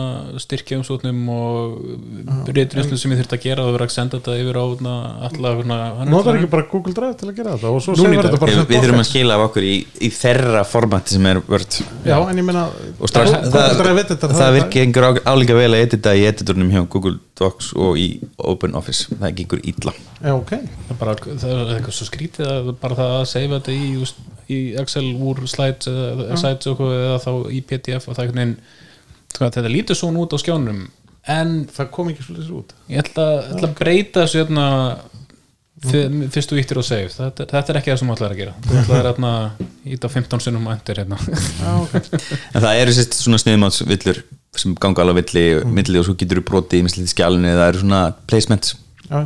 [0.41, 4.61] styrkja umsóknum og reytrinslu sem ég þurfti að gera og vera að senda þetta yfir
[4.61, 4.95] á na,
[5.29, 7.75] alla, na, notar ekki bara Google Drive til að gera þetta?
[7.75, 10.13] Og svo segir þetta bara Við, sem við þurfum að skila af okkur í, í
[10.17, 11.81] þeirra formati sem er Word.
[12.09, 15.73] Já, en ég meina og strax, Google það, veit þetta, það, virkir einhver álíka vel
[15.75, 18.07] að edita í editurnum hjá Google Docs og í
[18.45, 19.09] Open Office.
[19.21, 19.95] Það gengur illa.
[20.21, 20.53] Já, ok.
[20.91, 24.07] Það bara það er eitthvað svo skrítið að bara það að seifa þetta í,
[24.51, 28.31] í Excel úr slides eða, sites og eitthvað, eða þá í PDF og það er
[28.31, 28.57] einhvern veginn
[29.31, 30.83] sko, þetta lítur svona út á skjánum
[31.31, 32.71] en Það kom ekki svolítið út.
[32.91, 34.67] ég ætla, ætla að breyta þessu hérna
[35.85, 37.09] fyr- fyrst þú íttir og save.
[37.15, 38.55] Þetta, þetta er ekki það sem þú ætlar að gera.
[38.67, 39.33] Þú ætlar hérna
[39.95, 41.19] íta 15 sinnum og endur hérna.
[41.61, 41.95] Já, ok.
[42.55, 44.23] En það eru sérst svona sniðmátsvillur
[44.59, 47.83] sem ganga alveg villi, milli og svo getur þú brotið í mislítið skjálunni, það eru
[47.85, 48.75] svona placements.
[49.07, 49.21] Já,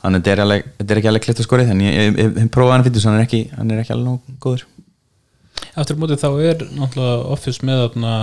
[0.00, 2.14] þannig að þetta er, alveg, þetta er ekki alveg klitt að skorið en ég, ég,
[2.14, 4.64] ég, ég prófaði hann fyrir hann er ekki, hann er ekki alveg nóg góður.
[5.80, 8.14] Eftir mótið þá er náttúrulega Office með þarna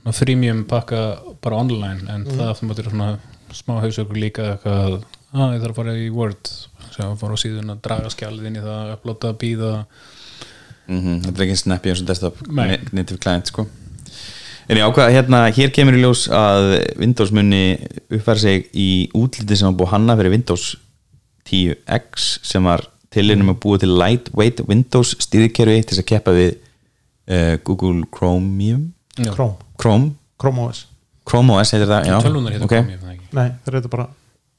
[0.00, 1.00] svona freemium pakka
[1.42, 3.10] bara online en það eftir mótið er svona
[3.52, 4.96] smá hausökur líka eitthvað að
[5.34, 6.50] ah, ég þarf að fara í Word
[6.90, 9.74] sem að fara á síðun að draga skjalið inn í það upplota, býða
[10.90, 13.66] mm þetta er ekki snappy eins og desktop native client sko
[14.70, 16.68] en ég ákvað hérna, hér kemur í ljós að
[17.00, 17.64] Windows muni
[18.06, 20.66] uppfæra sig í útliti sem var búið hanna fyrir Windows
[21.50, 26.52] 10X sem var tilínum að búa til lightweight Windows stýrikerfi til þess að keppa við
[26.54, 29.32] uh, Google Chromium Já.
[29.34, 30.84] Chrome, Chrome, Chrome OS
[31.26, 32.70] Chrome OS heitir það, já tölvunar hér ok.
[32.70, 32.98] okay.
[33.02, 34.08] það ekki Nei, það er þetta bara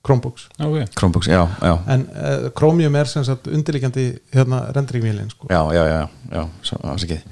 [0.02, 0.88] Chromebooks okay.
[0.98, 5.48] Chromebooks, já, já En uh, Chromium er sem sagt undirlíkjandi hérna rendringvélin sko.
[5.48, 6.02] já, já, já,
[6.36, 7.24] já, svo, afsakið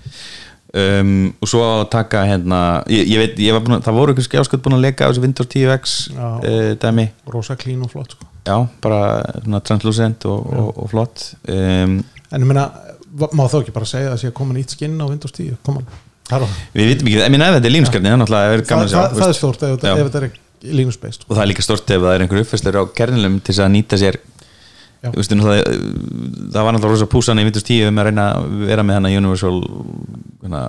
[0.73, 2.59] um, og svo að taka hérna,
[2.91, 5.49] ég, ég veit, ég að það voru ykkur skjáskot búin að leka á þessu Windows
[5.53, 6.27] 10X Já.
[6.43, 8.27] uh, dæmi, rosa clean og flott sko.
[8.45, 8.99] já, bara
[9.43, 11.31] svona translucent og, og, og flott.
[11.47, 12.67] Um, En ég meina,
[13.33, 15.81] má þá ekki bara segja að sé að koma nýtt skinn á Windows 10 Koma,
[16.29, 18.69] það, við vitum ekki, ég meina ef þetta er línuskarni það er náttúrulega er það,
[18.69, 19.97] gaman að sjá það, það er stort ef, þetta- er
[21.01, 21.29] based sko.
[21.29, 23.73] og það er líka stort ef það er einhver uppfæsleir á kernilum til þess að
[23.73, 24.17] nýta sér
[25.01, 25.73] veist, náttúrulega,
[26.53, 29.11] það var náttúrulega rosa púsan í Windows 10 um að reyna að vera með hana
[29.15, 29.57] Universal
[30.43, 30.63] hana,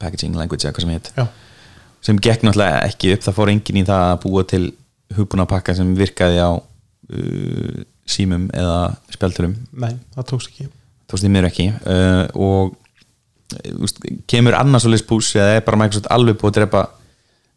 [0.00, 1.26] Packaging Language eða hvað sem heit Já,
[2.08, 4.62] sem gekk náttúrulega ekki upp það fór engin í það að búa til
[5.16, 8.78] hugbúna pakka sem virkaði á uh, símum eða
[9.12, 10.70] spjaldurum nei, það tókst ekki.
[11.10, 12.78] Tókst því mér ekki uh, og
[13.84, 16.82] úst, kemur annars og pús eða er bara Microsoft alveg búið að drepa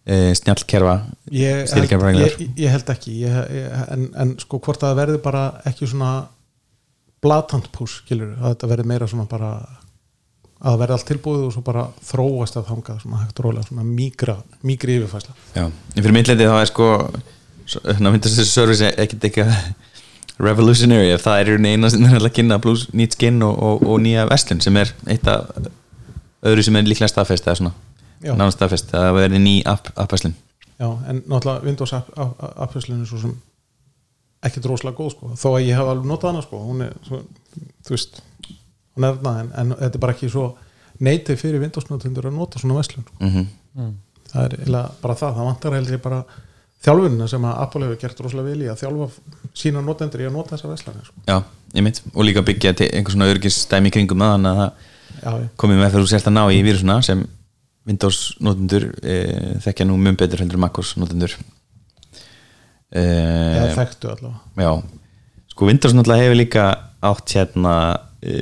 [0.09, 0.95] uh, snjallkerfa
[1.33, 5.21] ég held, stýrikerfareglar ég, ég held ekki ég, ég, en, en sko hvort það verði
[5.23, 6.13] bara ekki svona
[7.25, 11.55] blatant push, skilur, að þetta verði meira svona bara að það verði allt tilbúið og
[11.55, 16.15] svo bara þróast að þangað svona hægt rólega, svona mígra mígri yfirfæsla Já, en fyrir
[16.15, 16.91] mitt leiti þá er sko
[17.99, 19.55] ná myndast þessi service ekkert eitthvað
[20.45, 23.55] revolutionary ef það er í rauninni eina sem er að kynna plus nýtt skinn og,
[23.55, 25.49] og, og nýja vestlun sem er eitt af
[26.45, 27.73] öðru sem er líklega staðfest eða svona
[28.23, 30.35] Staðfest að það verði ný app, app vestlun
[30.79, 33.35] Já, en náttúrulega Windows app- app- appfæslinu svo sem
[34.45, 35.29] ekkert rosalega góð sko.
[35.39, 36.57] Þó að ég hef alveg notað hana sko.
[36.67, 37.21] Hún er, svo,
[37.87, 38.19] þú veist
[38.95, 40.43] hún er þarna en, en þetta er bara ekki svo
[41.05, 43.15] neitið fyrir Windows-notendur að nota svona verslun sko.
[43.23, 43.93] mm.
[44.35, 46.19] Það er bara það, það vantar heldur bara
[46.85, 49.07] þjálfunina sem að Apple hefur gert rosalega vel í að þjálfa
[49.57, 51.23] sína notendur í að nota þessa verslanir sko.
[51.31, 51.37] Já,
[51.79, 54.61] ég mynd og líka byggja til einhver svona örgisstæmi í kringum það þannig að
[55.23, 57.23] það komið með fyrir þú sért að ná í vírusuna sem
[57.85, 59.15] Windows notendur e,
[59.61, 61.35] þekkja nú mjög betur heldur en MacOS notendur
[62.89, 64.39] e, eða þekktu allavega.
[64.65, 64.71] Já,
[65.53, 66.65] sko Windows náttúrulega hefur líka
[67.05, 67.75] átt hérna
[68.25, 68.33] e,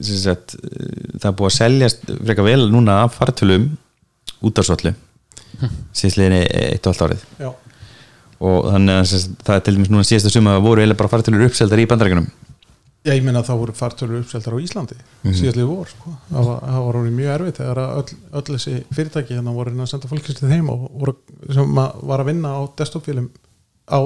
[0.00, 0.80] sagt, e,
[1.18, 3.68] það er búið að seljast frekar vel núna af fartölum
[4.46, 4.94] út af svollu
[5.98, 7.28] síðsliðinni eitt og allt árið.
[7.40, 7.50] Já,
[8.46, 11.80] og þannig að það er til dæmis núna síðasta suma voru eiginlega bara fartölur uppseldar
[11.80, 12.26] í bandarækjunum
[13.06, 15.34] Já, ég meina að það voru fartölur uppseldar á Íslandi Mhm.
[15.38, 16.10] síðastlið vor sko.
[16.32, 19.70] það var, það var orðið mjög erfitt þegar að öll, öll þessi fyrirtæki hérna voru
[19.70, 21.14] hérna að senda fólkist til þeim og voru,
[21.54, 23.28] sem að var að vinna á desktopfílum
[23.86, 23.98] á,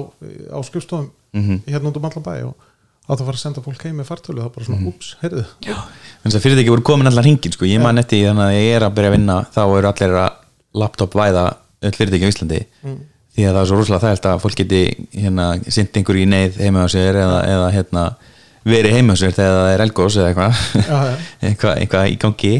[0.53, 1.63] á skrifstofum Mhm.
[1.67, 2.55] hérna út um allan bæ og
[3.09, 5.45] að það var að senda fólk heim með fartölu það var bara svona, ups, heyrðu
[5.65, 7.65] þannig að fyrirtæki voru komin allar hringin sko.
[7.65, 10.15] ég man eftir því þannig að ég er að byrja að vinna þá eru allir
[10.21, 10.33] að
[10.75, 12.61] laptop væða öll fyrirtæki á Íslandi
[13.35, 14.83] því að það er svo rosalega þægilt að fólk geti
[15.15, 18.05] hérna, sint einhver í neyð heima á sér eða, eða hérna,
[18.68, 20.62] verið heima á sér þegar það er elgós eða eitthvað.
[21.51, 22.55] Eitthvað, eitthvað í gangi.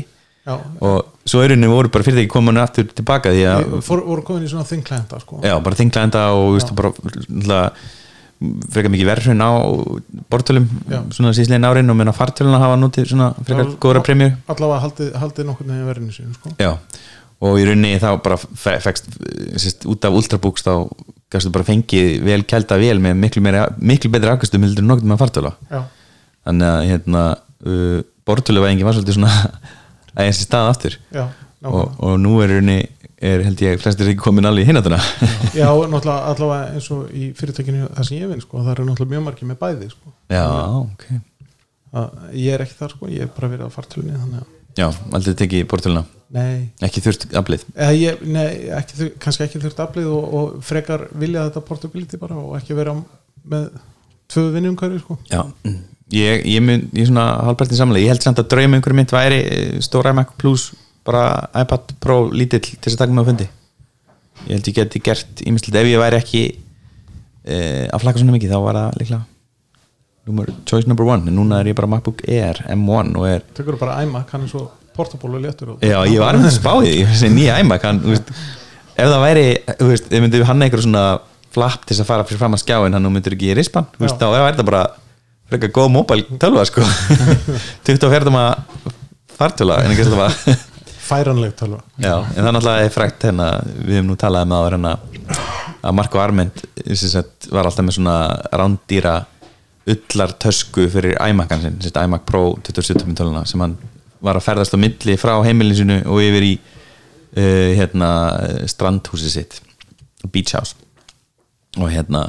[0.49, 4.51] Já, og svo henni voru bara fyrirtæki komin aftur tilbaka því að voru komin í
[4.51, 5.39] svona þinglænda sko.
[5.45, 7.71] já, bara þinglænda og veistu, bara
[8.73, 9.51] frekar mikið verðhrun á
[10.33, 11.03] bortölum Já.
[11.13, 15.49] svona síðslegin árin og meina fartöluna hafa nútið svona frekar góðra premjur allavega haldið, haldið
[15.51, 16.55] nokkur nefnir verðinu sín sko.
[16.57, 16.71] Já,
[17.45, 19.13] og í rauninni þá bara fe- fekst,
[19.61, 20.73] sérst, út af Ultrabooks þá
[21.31, 25.11] gafstu bara fengið vel kælda vel með miklu, meira, miklu betri afkastum heldur en nokkuð
[25.13, 25.83] með fartöla Já,
[26.49, 29.35] þannig að hérna uh, bortöluvæðingi var svolítið svona
[30.17, 30.97] að eins í stað aftur.
[31.15, 31.25] Já,
[31.71, 32.81] og, og nú er rauninni
[33.21, 34.97] er held ég flestir ekki komin alveg í hinatuna
[35.53, 39.15] Já, náttúrulega allavega eins og í fyrirtækinu það sem ég vinn, sko, það eru náttúrulega
[39.17, 40.15] mjög margir með bæði sko.
[40.33, 40.47] Já,
[40.81, 41.05] ok.
[42.01, 44.87] Að ég er ekki þar, sko, ég er bara verið á fartölunni þannig að, Já,
[45.11, 47.65] aldrei tekið bortöluna nei, ekki þurft aflið?
[47.75, 52.39] Eða ég, nei ekki, kannski ekki þurft aflið og, og frekar vilja þetta portability bara
[52.39, 52.95] og ekki vera
[53.51, 53.71] með
[54.31, 55.17] tvö vinnum hverju, sko.
[55.31, 55.43] Já,
[56.15, 59.15] ég, ég mun ég er svona halvpartin samlega, ég held samt að draum einhverjum mynd
[59.15, 60.71] væri eh, stór iMac Plus
[61.07, 61.25] bara
[61.57, 63.51] iPad Pro lítill til þess að taka mig á fundi.
[64.47, 66.43] Ég held ég geti gert ímyndilegt ef ég væri ekki
[67.45, 67.57] e,
[67.91, 69.25] að flaka svona mikið þá var það líklega
[70.29, 73.79] nummer, choice number one, en núna er ég bara MacBook Air M1 og er Tekur
[73.81, 77.05] bara iMac, hann er svo portable og léttur og, Já, ég var með spáðið í
[77.09, 78.33] þessi nýja iMac hann, þú veist,
[78.95, 79.47] ef það væri
[79.81, 81.05] þú veist, ef myndið hann eitthvað svona
[81.51, 84.11] flap til þess að fara fyrir fram að skjáin hann myndir ekki í rispan þú
[84.13, 84.85] þá er þetta bara
[85.51, 86.85] frekar góð mobile tölva sko.
[87.89, 88.91] 24 maður
[89.41, 90.67] fartöla en ekki alltaf að
[91.11, 91.81] færanleg tölva.
[91.99, 93.49] Já, en það er náttúrulega frækt hérna,
[93.83, 94.93] við hefum nú talað um það hérna,
[95.81, 96.63] að Marko Arment
[97.51, 98.17] var alltaf með svona
[98.61, 99.15] rándýra
[99.89, 103.79] ullar tösku fyrir iMac-an sagt, iMac Pro 27 töluna sem hann
[104.21, 108.11] var að ferðast á milli frá heimilin sinu og yfir í uh, hérna
[108.69, 109.61] strandhúsið sitt
[110.29, 110.77] Beach House.
[111.79, 112.29] Og hérna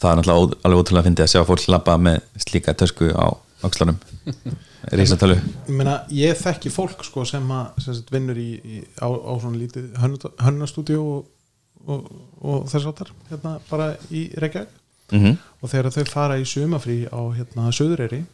[0.00, 3.26] það er náttúrulega alveg ótrúlega að fyndi að sjá fólk labba með slíka tösku á
[3.64, 3.98] ákslunum
[4.96, 9.32] Rísatölu ég meina, ég þekki fólk sko sem að sem vinnur í, í, á, á
[9.40, 9.96] svona lítið
[10.44, 11.30] hönnastúdíu og,
[11.86, 12.10] og,
[12.42, 14.74] og þess áttar hérna bara í Reykjavík
[15.12, 15.36] mm -hmm.
[15.62, 18.24] og þegar þau fara í sumafrí á hérna Suðureyri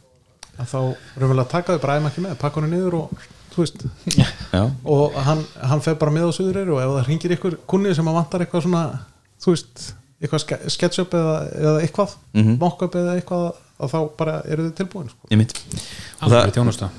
[0.59, 0.79] að þá
[1.17, 3.09] raunverulega taka þau bara æma ekki með, pakka hann niður og
[3.53, 3.83] þú veist,
[4.53, 7.95] Já, og hann, hann fer bara með á Suðureyri og ef það ringir ykkur kunni
[7.95, 8.99] sem að vantar eitthvað svona
[9.41, 12.57] þú veist, eitthvað ske- sketchup eða, eða eitthvað, Mhm.
[12.59, 15.27] mockup eða eitthvað að þá bara eru þau tilbúin sko.
[15.31, 15.37] ég
[16.21, 16.89] alveg það, þjónusta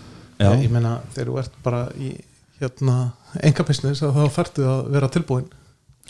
[0.40, 0.50] Já.
[0.62, 2.20] ég meina þegar þú ert bara í
[2.60, 5.44] hérna enga business þá færtu að vera tilbúin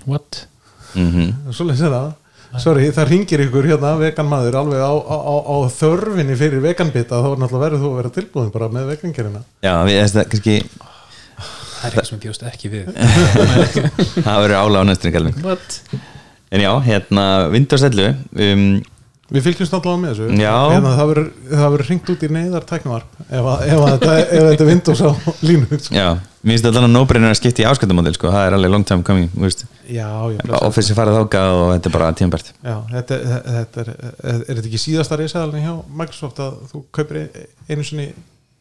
[0.07, 0.47] what?
[0.95, 2.13] mm Svoleiðis er það
[2.63, 7.19] Sorry, það ringir ykkur hérna vegan maður alveg á, á, á, á þörfinni fyrir veganbita
[7.19, 10.57] þá náttúrulega verður þú að vera tilbúin bara með vegangerina Já, við, þess að kannski
[11.85, 12.87] það er eitthvað sem ég bjóst ekki við.
[14.27, 15.33] Það verður ála á næstunni?
[16.55, 18.07] En já, hérna 11
[18.47, 18.65] um,
[19.33, 20.53] Við fylgjumst náttúrulega með þessu Já.
[20.69, 24.17] hérna, það verður- ringt út í neyðar tæknuvarp ef, ef, ef þetta
[24.61, 25.11] er Windows á
[25.49, 25.95] línu sko.
[25.97, 26.09] Já,
[26.45, 29.07] mér finnst þetta alveg nóbreynar að skipta í áskiptamódel sko, það er alveg long time
[29.07, 29.31] coming.
[29.89, 30.09] Já,
[30.61, 33.19] Office farið þákað og þetta er bara tímabært Já, þetta,
[33.49, 37.21] þetta er, er, er þetta ekki síðasta reysaðalinn hjá Microsoft að þú kaupir
[37.69, 38.11] einu sinni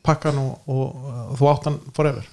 [0.04, 0.96] pakkan og, og,
[1.32, 2.24] og þú áttan forever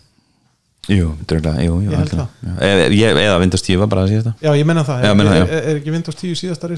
[0.88, 4.32] Jú, dröglega, jú, jú Ég eða, eða Windows 10 var bara að síðasta.
[4.40, 6.70] Já, ég menna það, Já, það, er, er, er ekki Windows 10 síðasta?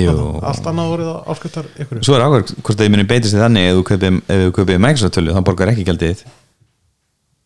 [0.00, 0.14] Jú.
[0.42, 2.02] Allt annað voruð á áskiptar ykkur.
[2.04, 5.40] Svo er ákvæður hvort þið muni beitist þið þannig ef þú kaupir Microsoft tölu þá
[5.46, 6.26] borgar ekki þitt.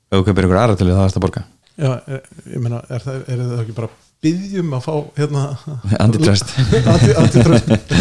[0.09, 1.45] Ef þú kaupir ykkur aðra tölu þá þarfst að borga.
[1.79, 3.93] Já, er, ég meina, er er það ekki bara
[4.25, 5.43] byggjum að fá hérna
[6.03, 6.51] Antitrust.
[6.93, 7.95] Anti, antitrust.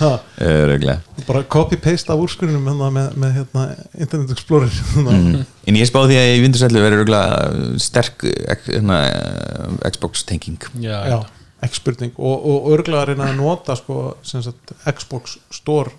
[0.00, 0.10] Ha,
[0.50, 0.98] Öruglega
[1.30, 3.64] bara copy-paste af úrskurinn hérna, með, með hérna,
[3.94, 4.72] Internet Explorer.
[4.98, 5.44] Mm.
[5.68, 8.98] En ég spáði því að í Windows 11 verður öruglega sterk ek- hérna,
[9.86, 10.58] Xbox tenging.
[10.82, 11.18] Já, já,
[11.62, 12.14] ekki spurning.
[12.18, 15.92] Og, og örgulega að reyna að nota sko, sem sagt, Xbox Store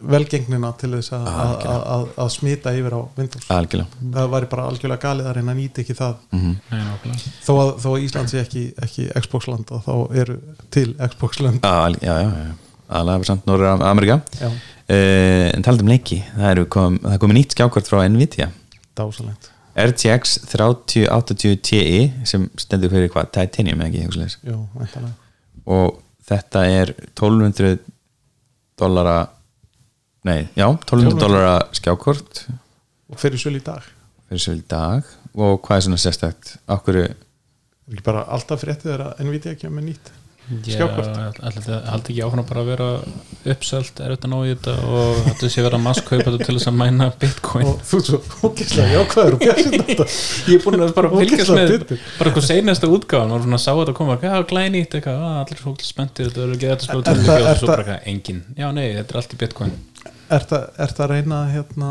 [0.00, 3.48] velgengnina til þess að, smita yfir á Windows.
[3.50, 4.06] Algjörlega.
[4.14, 6.14] Það væri bara algjörlega galið að reyna að nýta ekki það.
[6.32, 7.34] Mm Nei, nákvæmlega.
[7.48, 10.38] þó að, þó að Ísland sé ekki, ekki Xbox land og þá eru
[10.74, 12.56] til Xbox land Já, já, já, já.
[13.00, 16.22] aðlega samt Norður Amerika já, uh, En talað um leiki.
[16.36, 18.50] Það er, kom, það komið nýtt skjákvart frá Nvidia.
[18.98, 21.82] Dásalegt RTX 3080 Ti
[22.26, 25.12] sem stendur fyrir hvað, Titanium eða ekki væntanlega.
[25.70, 27.78] og þetta er 1200
[28.78, 29.28] dollara
[30.28, 32.42] nei, já, 1200 dollara skjákvart
[33.08, 33.86] og fyrir söl í dag.
[34.28, 35.08] Fyrir svo í dag.
[35.38, 37.16] Og hvað er svona sérstætt okkur, er
[37.88, 40.14] ekki bara alltaf fréttið þegar að Nvidia kemur með nýtt
[40.48, 41.18] Já, Skjákort.
[41.58, 42.84] þetta haldi ekki áfram bara að vera
[43.52, 46.78] uppselt er ná í þetta og þetta sé vera að masskaupa þetta til þess að
[46.78, 47.66] mæna bitcoin?
[47.68, 50.06] Og þú svo jákvæður og björnsinn þetta.
[50.48, 53.96] Ég er búin að bara fylgjast með bara eitthvað seinasta útgáðan maður svona sá þetta
[54.00, 58.72] koma, já glænýtt "Ah, allir fólk spenntir þetta er ekki þetta og eitthvað, engin já
[58.72, 59.76] nei, þetta er allt í bitcoin
[60.28, 61.90] Ert að, ert að reyna hérna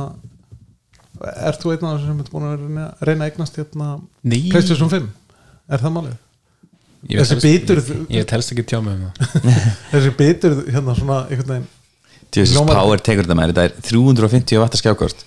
[1.18, 3.88] Ert þú einn af þessum sem er búin að reyna, reyna að eignast hérna
[4.54, 5.08] PlayStation 5?
[5.74, 6.16] Er það málið?
[7.08, 9.50] ég þessi bitur- ég, ég telst ekki tjá mig um það.
[9.94, 11.18] Þessi bitur hérna svona
[12.54, 15.26] Hljómar- Power tekur þetta með þetta er 350 watt skjákvart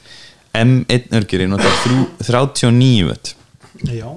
[0.61, 3.35] M1 örgjur notar þrjú- 39 watt.
[3.87, 4.09] Já.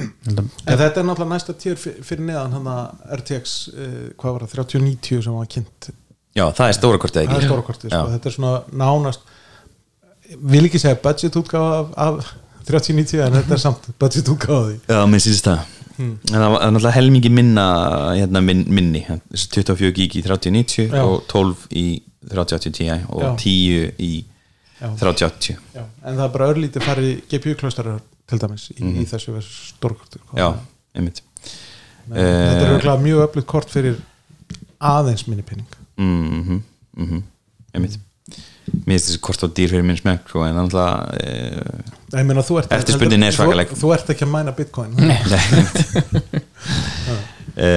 [0.00, 4.54] En þetta er náttúrulega næsta tíur fyrir neðan hann að RTX uh, hvað var það,
[4.72, 5.90] 3090 sem var kynnt
[6.36, 8.06] já, það er stóra kortið það er ekki stóra kortið, sko.
[8.14, 8.54] Þetta er svona
[8.84, 9.20] nánast
[10.54, 12.32] vil ekki segja budget útgáfa af, af
[12.68, 14.28] 3090 en þetta er samt budget
[14.70, 16.14] því Já, mér sýnst það Hmm.
[16.32, 17.64] en það var náttúrulega helmingi minna
[18.16, 21.02] hérna, min, minni, þessi 24 gig í 3090 Já.
[21.04, 21.82] og 12 í
[22.32, 23.28] 3080 Ti og Já.
[23.36, 24.08] 10 í
[24.80, 24.88] Já.
[24.96, 30.22] 3080 Já, en það er bara örlítið farið GPU-klaustarar til dæmis í, í þessu stórkorti
[30.32, 30.40] Mhm.
[30.40, 30.48] Já,
[30.96, 31.20] einmitt
[32.08, 34.00] þetta er örgulega mjög öflugt kort fyrir
[34.80, 35.44] aðeins minni
[35.96, 36.62] pinning mhm,
[36.96, 37.22] mhm,
[37.74, 38.00] einmitt.
[38.86, 43.26] Mér finnst þessi kort á dýr fyrir minn smekk sko, en e, þú ert Eftirspurnin
[43.26, 43.72] er svakaleg.
[43.74, 44.94] þú, ert ekki að mæna bitcoin
[47.56, 47.70] e,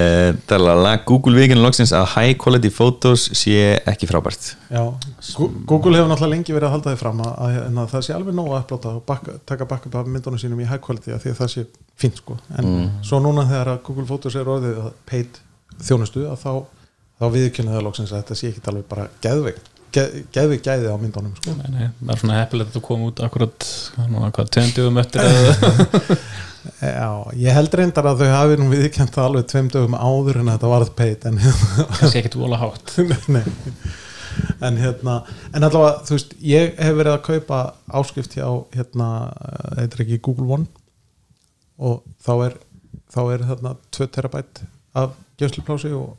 [0.45, 4.53] talala, Google vikin loksins að high quality photos sé ekki frábært.
[4.69, 4.83] Já,
[5.65, 8.15] Google hefur náttúrulega lengi verið að halda því fram að, að, að, að það sé
[8.19, 11.25] alveg nóg að upplota og bakka, taka backup af myndunum sínum í high quality að
[11.25, 11.65] því að það sé
[11.97, 12.37] fínt sko.
[12.61, 15.41] En svo núna þegar Google Photos er orðið paid
[15.83, 16.51] þjónustu að þá,
[17.19, 19.61] þá viðkynna það loksins að þetta sé ekki alveg bara geðveik
[19.95, 21.53] geð, geðveik gæði á myndunum sko.
[21.59, 23.69] Nei, nei, það er svona heppilegt að þetta kom út akkurat
[24.11, 25.23] nú, hvað, tveimdugum eftir
[26.81, 30.49] Já, ég held reyndar að þau hafi nú viðkjönd það alveg tveim dögum áður en
[30.49, 32.95] þetta varð paid en kannski ekkert vola hátt.
[33.35, 33.43] Nei.
[34.65, 35.19] en hérna
[35.53, 37.59] en allavega, þú veist, ég hef verið að kaupa
[38.01, 39.09] áskrift hjá hérna,
[39.45, 40.67] eh, heitir ekki Google One?
[41.77, 42.57] Og þá er
[43.13, 44.63] þá er þarna 2 terabæt
[44.97, 46.15] af gjömsluplási og,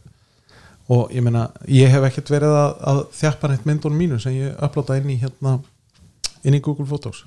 [0.92, 4.60] og ég meina, ég hef ekkert verið að, að þjappa neitt myndunum mínu sem ég
[4.62, 5.56] upplota inn í hérna
[6.46, 7.24] inn í Google Photos.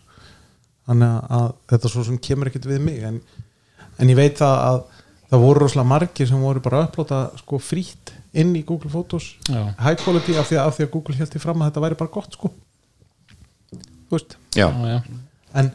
[0.88, 3.20] Þannig að þetta svo sem kemur ekkert við mig en,
[4.00, 4.80] en ég veit það að
[5.30, 9.34] það voru rosalega margir sem voru bara að upplota sko frýtt inn í Google Photos.
[9.50, 9.62] Já.
[9.78, 12.00] high quality af því, að, af því að Google held í fram að þetta væri
[12.00, 12.52] bara gott sko.
[14.10, 14.38] Þú veist.
[15.60, 15.72] En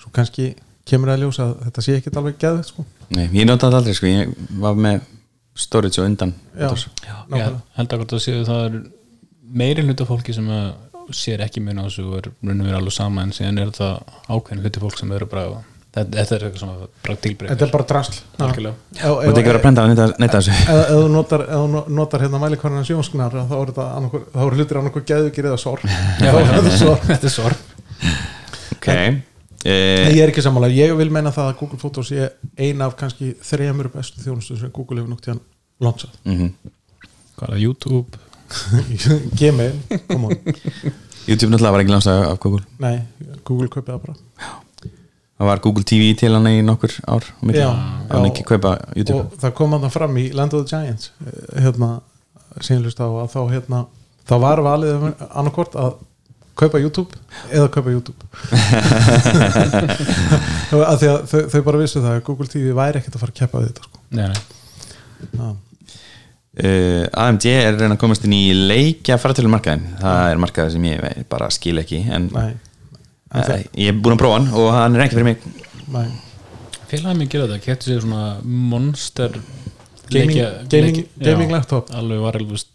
[0.00, 0.50] svo kannski
[0.88, 2.84] kemur að ljósa að þetta sé ekkert alveg geðið sko.
[3.14, 5.06] Nei, ég notaði þetta aldrei sko, ég var með
[5.58, 6.70] storage og undan Já.
[7.04, 7.48] Já,
[7.78, 8.76] held að hvort að séu það er
[9.62, 10.68] meiri hluta fólki sem að
[11.16, 13.94] sér ekki mun á þessu og er raunum við alveg sama en síðan er það
[14.28, 17.72] ákveðin hluti fólk sem eru bara þetta, þetta er eitthvað svona bara tilbreyð þetta er
[17.72, 18.18] bara drasl.
[18.44, 18.74] Algjörlega.
[18.98, 20.58] Þú ert ekki verið að brenda að neyta, þessu.
[20.58, 23.88] ef ef þú notar, ef þú no- notar hérna mælikvarðan sjónsknar þá er þetta
[24.36, 27.66] þá er hlutir annarkur geðugir eða sor Já, þá er þetta þetta er sorg.
[28.76, 28.92] Ok
[29.64, 32.82] Nei, eh, ég er ekki sammála, ég vil meina það að Google Photos sé ein
[32.84, 35.42] af kannski þrejamur bestu þjónustu sem Google hefur nokt í hann
[35.82, 36.14] launchað.
[36.24, 36.52] Mhm.
[37.38, 38.24] hvað er það, YouTube.
[39.38, 39.74] Gmail,
[40.08, 40.36] come on.
[41.28, 42.64] YouTube náttúrulega var ekki lansað af Google.
[42.80, 43.02] Nei,
[43.44, 44.16] Google kaupið það bara.
[45.38, 47.60] Það var Google TV til hann í nokkur ár á milli.
[47.60, 47.68] Já,
[48.08, 48.30] það var já.
[48.32, 49.20] ekki kaupa YouTube.
[49.20, 51.90] Og það kom hann fram í Land of the Giants eh, hérna,
[52.64, 53.84] sínlust á að þá hérna,
[54.26, 55.98] þá var valið annarkvort að
[56.58, 57.10] kaupa YouTube
[57.54, 58.20] eða kaupa YouTube
[60.78, 63.32] að því að þau, þau bara vissu það að Google TV væri ekkert að fara
[63.34, 63.98] að keppa við þetta sko.
[64.18, 64.40] nei, nei.
[65.38, 65.46] Já.
[66.62, 70.96] uh, AMD er reyna að komast inn í leikja fartölumarkaðin það er markaði sem ég
[71.30, 72.50] bara skil ekki en Nei,
[73.28, 75.38] En uh, ég er búin að prófa hann og hann er ekki fyrir mig
[75.92, 76.06] nei.
[76.88, 78.22] félagið mér gera þetta, kæfti sér svona
[78.72, 79.30] monster
[80.08, 81.84] Gaming- leikja- gaming- leikja- gaming já, laptop.
[81.92, 82.72] alveg var alveg Ei-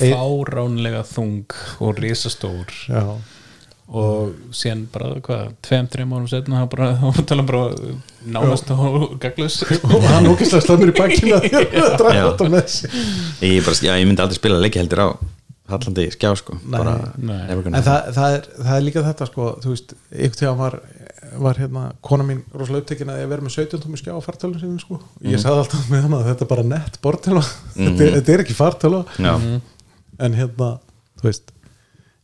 [0.00, 2.72] fáránlega þung og risastór.
[2.88, 3.02] Já,
[3.88, 7.62] og síðan bara, hvað, tveim, þreim árum setna þá bara, þá tala bara
[8.28, 11.48] nánast og gaglus og hann í bakkinu að
[12.02, 12.26] draga Já.
[12.28, 12.98] þetta með sér.
[13.48, 15.08] Ég, bara, já, ég myndi aldrei spila leiki heldur á
[15.68, 16.58] hallandi skjá sko.
[16.64, 17.40] Nei, bara, nei.
[17.48, 20.78] en það, það, er, það er líka þetta sko þú veist, ykkur tíma var
[21.38, 24.60] var hérna, kona mín rosalega upptekin að ég verið með 17 tómi skjá á fartölun
[24.62, 24.96] sinni sko.
[25.20, 25.32] Mhm.
[25.34, 28.42] ég sagði alltaf með hana að þetta er bara nett bortölu þetta, er- þetta er
[28.46, 29.34] ekki fartölu já,
[30.18, 30.70] en hérna,
[31.20, 31.52] þú veist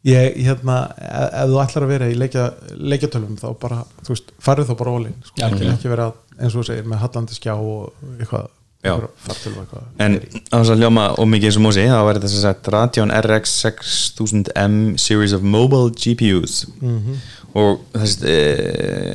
[0.05, 4.35] ég, hérna, ef, ef þú ætlar að vera í leikja, leikjatölum þá bara, þú veist,
[4.45, 5.39] farið þá bara ólinn sko,
[5.73, 8.51] ekki vera, eins og þú segir, með hallandi skjá og eitthvað
[8.85, 9.85] eitthvað.
[10.05, 10.19] En
[10.53, 13.13] á þess að hljóma og mikið eins og músi þá væri þess að sagt Radeon
[13.17, 17.17] RX 6000M series of mobile GPUs Mhm.
[17.55, 18.37] Og þess, e,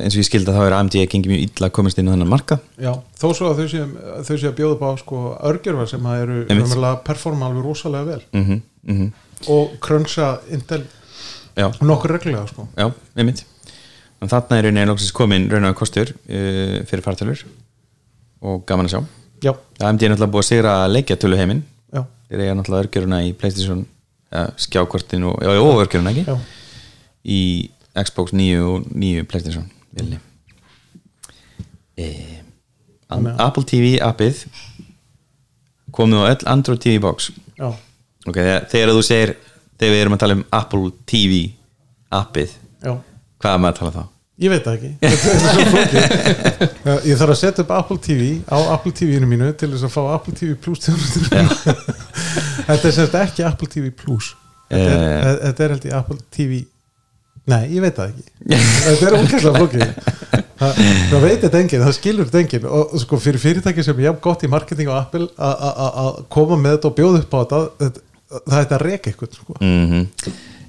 [0.00, 2.08] eins og ég skildi að þá er AMD að gengi mjög illa að komast inn
[2.08, 3.88] á þennan marka Já, þó svo að þau séu,
[4.24, 5.20] þau séu að bjóða upp á sko,
[5.50, 8.22] örgjörfa sem að eru umverulega performa alveg rosalega vel.
[8.32, 8.46] Mm
[8.88, 9.10] -hmm,
[9.52, 10.86] og krönsa Intel
[11.56, 12.68] já, nokkur reglulega sko.
[12.76, 13.44] já, einmitt.
[14.20, 17.44] En þarna er rauninni loksins komin rauninni kostur uh, fyrir fartölur.
[18.40, 19.00] Og gaman að sjá.
[19.44, 21.62] Já, AMD er náttúrulega búið að sigra leikjatölu heiminn.
[21.92, 23.86] Já, þeir eiga náttúrulega örgjöruna í Playstation
[24.32, 26.24] ja, skjákortin og, og örgjöruna ekki?
[26.28, 26.36] Já.
[27.24, 27.70] Í
[28.06, 29.66] Xbox 9 og 9 Playstation
[31.98, 32.06] e,
[33.10, 34.44] Þannig að- Apple TV appið
[35.90, 37.30] komið á öll Android TV box.
[37.58, 37.66] Já,
[38.26, 38.36] ok,
[38.70, 39.32] þegar, þú segir
[39.80, 41.32] þegar við erum að tala um Apple TV
[42.14, 42.50] appið,
[42.84, 42.92] já.
[43.42, 44.04] hvað er maður að tala þá?
[44.40, 44.90] Ég veit það ekki.
[47.10, 50.00] Ég þarf að setja upp Apple TV á Apple TV-inu mínu til þess að fá
[50.14, 50.80] Apple TV Plus.
[52.70, 54.30] Þetta er semst ekki Apple TV Plus.
[54.70, 55.36] Þetta er, Eh.
[55.50, 56.62] þetta er held ég Apple TV
[57.50, 58.26] Nei, ég veit það ekki.
[58.50, 59.82] Þetta er ókvæmlega flókið.
[60.60, 60.78] Það,
[61.10, 62.68] það veit þetta enginn, það skilur þetta enginn.
[62.78, 66.76] Og sko fyrir fyrirtæki sem er jafn gott í marketing á Apple að koma með
[66.76, 69.58] þetta og bjóða upp á þetta, það er þetta að reka eitthvað sko.
[69.60, 70.06] Mm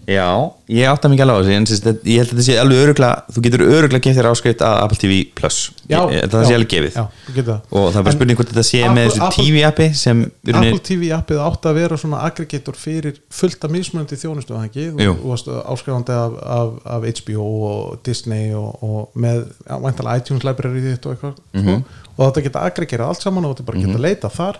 [0.09, 0.25] Já,
[0.67, 3.09] ég átta mikið alveg á þessu en sérst, ég held að þetta sé alveg örugla
[3.31, 5.57] þú getur örugla gefið þér áskrift að Apple TV Plus.
[5.87, 6.95] Já, ég, það já, sé alveg gefið.
[6.97, 7.59] Já, þú getur það.
[7.71, 9.87] Og það er bara En spurning hvort þetta sé Apple- með þessu Apple- TV appi
[10.01, 14.19] sem í rauninni- Apple TV appið átti að vera svona aggregator fyrir fullt af mismunandi
[14.23, 15.13] þjónustu það ekki, Jú.
[15.21, 20.43] þú varst áskrifandi af, af, af HBO og Disney og, og með ja, væntanlega iTunes
[20.43, 21.77] library þitt og eitthvað Mhm.
[21.77, 21.83] sko.
[22.17, 24.57] og þetta geta aggregerað allt saman og þetta bara geta leita þar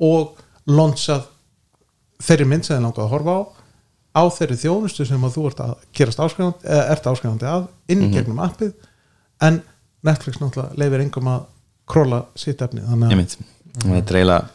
[0.00, 1.22] og launchað
[2.22, 3.40] þeirri mynd sem þið langaði að horfa á
[4.16, 8.02] á þeirri þjónustu sem að þú ert að gerast áskrifandi, eða ert áskrifandi að inn
[8.02, 8.12] í Mhm.
[8.14, 8.72] gegnum appið.
[9.40, 9.62] En
[10.04, 11.42] Netflix náttúrulega leifir engum að
[11.86, 13.36] króla sitt efni þannig að
[13.80, 14.48] og þetta er eiginlega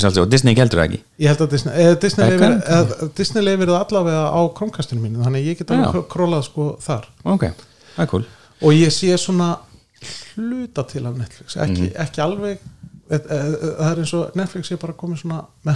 [0.00, 1.00] sjálfsög og Disney heldur það ekki?
[1.20, 5.24] Ég held að Disney, eða Disney, leifir, eða, Disney leifir það allavega á Chromecastinu mínu
[5.24, 7.04] þannig ég get alveg królað sko þar.
[7.24, 7.42] Ok,
[7.96, 8.24] það er cool.
[8.62, 9.58] Og ég sé svona
[10.36, 11.96] hluta til af Netflix ekki, Mhm.
[11.96, 12.58] ekki alveg
[13.10, 13.38] e, e, e,
[13.80, 15.74] það er eins og Netflix er bara komið svona með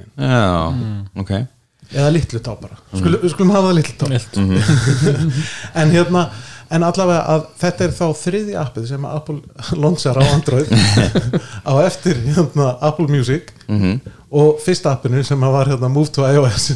[0.00, 0.10] inn.
[0.16, 1.46] Já, ok
[1.94, 2.76] eða litlu tá bara.
[2.94, 4.06] Skul, við skulum hafa litlu tá
[5.80, 6.28] en hérna
[6.70, 9.40] en allavega að þetta er þá þriði appið sem Apple
[9.82, 10.70] launchar á Android
[11.70, 14.00] á eftir hérna, Apple Music Mhm.
[14.34, 16.72] og fyrsta appinu sem var hérna, Move to iOS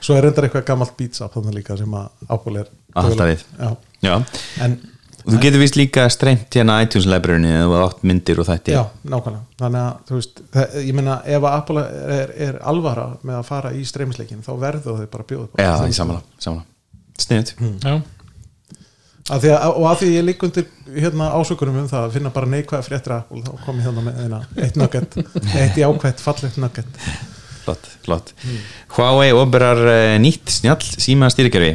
[0.00, 3.44] svo er reyndar eitthvað gammalt Beats app þannig líka sem Apple er Alltaf við.
[3.58, 3.70] já.
[4.04, 4.14] já
[4.64, 4.76] en
[5.26, 8.76] og þú getur vist líka strengt hérna iTunes library-ni eða þú átt myndir og þætti.
[8.76, 9.42] Já, nákvæmlega.
[9.60, 11.84] Þannig að þú veist, það, ég meina ef að Apple
[12.16, 15.56] er, er alvara með að fara í streymisleikin þá verður þau bara að bjóða upp
[15.56, 15.88] á já, það.
[15.88, 16.74] í samanlega, samanlega
[17.26, 17.96] sniðut, já,
[19.26, 20.66] Af því að, og að því ég lík undir
[21.02, 24.04] hérna ásökunum um það að finna bara neikvæða fréttir af Apple þá kom ég þannig
[24.06, 25.16] með eina eitt nugget,
[25.58, 27.00] eitt jákvætt fallegt nugget
[27.66, 28.28] flott, flott.
[28.96, 31.72] Huawei operar uh, nýtt snjall síma stýrikerfi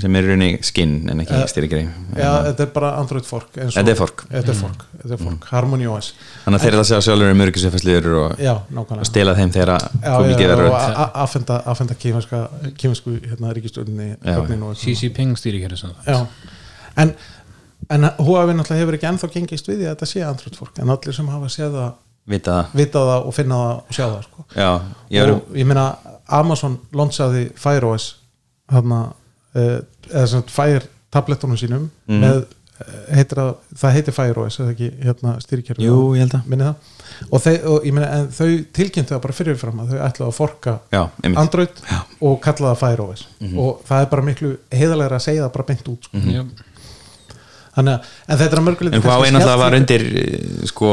[0.00, 1.84] sem er í rauninni skinn en ekki Eh, stýrikerfi.
[2.16, 4.24] já, þetta er bara Android fork eins og- Þetta er fork.
[4.32, 5.44] þetta er fork, þetta er fork.
[5.52, 6.08] Harmony OS
[6.46, 8.34] þannig að þeir eru að segja sjálfur um öryggisefæsliður og,
[9.10, 9.52] stela þeim
[10.18, 10.80] komið já, geðar og rödd.
[10.80, 12.42] a- a- afhenda, afhenda kýmiska
[12.80, 14.34] kýmisku hérna ríkistjórninni Já.
[14.40, 14.96] gögnin og eitthvað.
[14.96, 16.26] CC Ping það Já,
[16.96, 17.14] en
[17.90, 20.88] en Huawei náttúrulega hefur ekki ennþá gengist við því að þetta sé Android fork, en
[20.88, 21.92] allir sem hafa séð það
[22.28, 24.44] vita það, vita það og finna það og sjá það sko.
[24.56, 24.70] já,
[25.10, 25.86] ég er og ég meina
[26.28, 28.14] Amazon launchaði Fire OS
[28.72, 29.00] þarna,
[29.54, 29.78] uh,
[30.10, 32.20] eða sem sagt Fire tabletunum sínum Mhm.
[32.24, 32.44] með,
[32.80, 36.46] eh, heitir að, það heitir Fire OS eða ekki hérna stýrikerfi jú, ég held að
[36.48, 36.74] minni það
[37.30, 40.34] og, þeir, og ég meina en þau tilkynntu það bara fyrirfram að þau ætlaðu að
[40.40, 41.02] forka já,
[41.36, 42.00] Android Já.
[42.20, 45.64] og kalla það Fire OS og það er bara miklu heiðalegra að segja það bara
[45.70, 46.18] beint út sko.
[46.18, 46.42] Já.
[47.76, 50.04] Þannig að, en þetta er að mörguleiti en Huawei náttúrulega var undir
[50.70, 50.90] sko,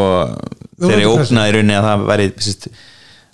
[0.82, 2.68] þegar ég í rauninni að það væri sérst,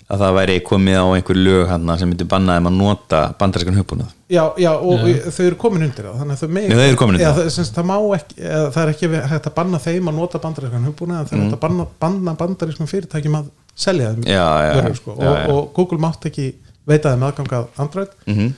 [0.08, 3.76] að það væri komið á einhver lög hann sem myndi banna þeim að nota bandarískan
[3.76, 6.86] hugbúnað já, já, og þau eru komin undir það þannig að þau megi Já, þau
[6.88, 7.50] eru komin undir Já, það.
[7.56, 10.88] það, það, má ekki, eða, það er ekki hægt að banna þeim að nota bandarískan
[10.88, 14.30] hugbúna en það er hægt að banna, banna bandarískan fyrirtækjum að selja þeim Mm.
[14.32, 15.16] Já, já, vörur, sko.
[15.18, 15.52] já, og, já.
[15.54, 16.46] og Google mátt ekki
[16.88, 18.48] veita þeim aðgang að Android Mhm.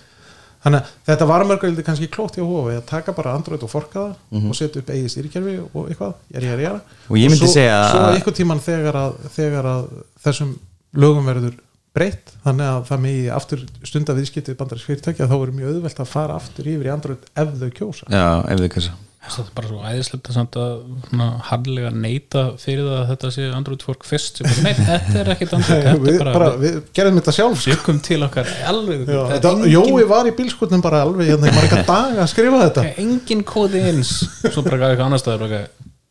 [0.64, 4.02] Þannig að þetta var mörguldi kannski klókt hjá Huawei að taka bara Android og forka
[4.32, 6.80] það og setja upp eigið stýrikerfi og eitthvað jæri, jæri, jæri.
[6.80, 7.10] Mhm.
[7.10, 9.88] Og ég myndi svo, segja að- svo eitthvað tíman þegar að, þegar að
[10.24, 10.54] þessum
[10.94, 11.54] lögum verður
[11.94, 16.00] breytt þannig að það megi aftur stunda viðskiptið bandarísk fyrirtæki að þá verður mjög auðvelt
[16.04, 19.50] að fara aftur yfir í Android ef þau kjósa já, ef þið kassa það er
[19.58, 20.70] bara svo æðislegt að, samt að
[21.10, 25.30] svona, harðlega neita fyrir það að þetta sé Android fork fyrst bara, nei, þetta er
[25.34, 27.70] ekkit Android þetta við, bara, við gerðum þetta sjálf sko.
[27.70, 29.04] við byggum til okkar alveg.
[29.04, 32.32] Já, það þetta, engin, Jói var í bílskutnum bara alveg hérna í marga daga að
[32.32, 32.86] skrifa þetta.
[33.04, 34.16] Engin kóði eins.
[34.48, 35.62] Svo bara gæði eitthvað annars staðar bara,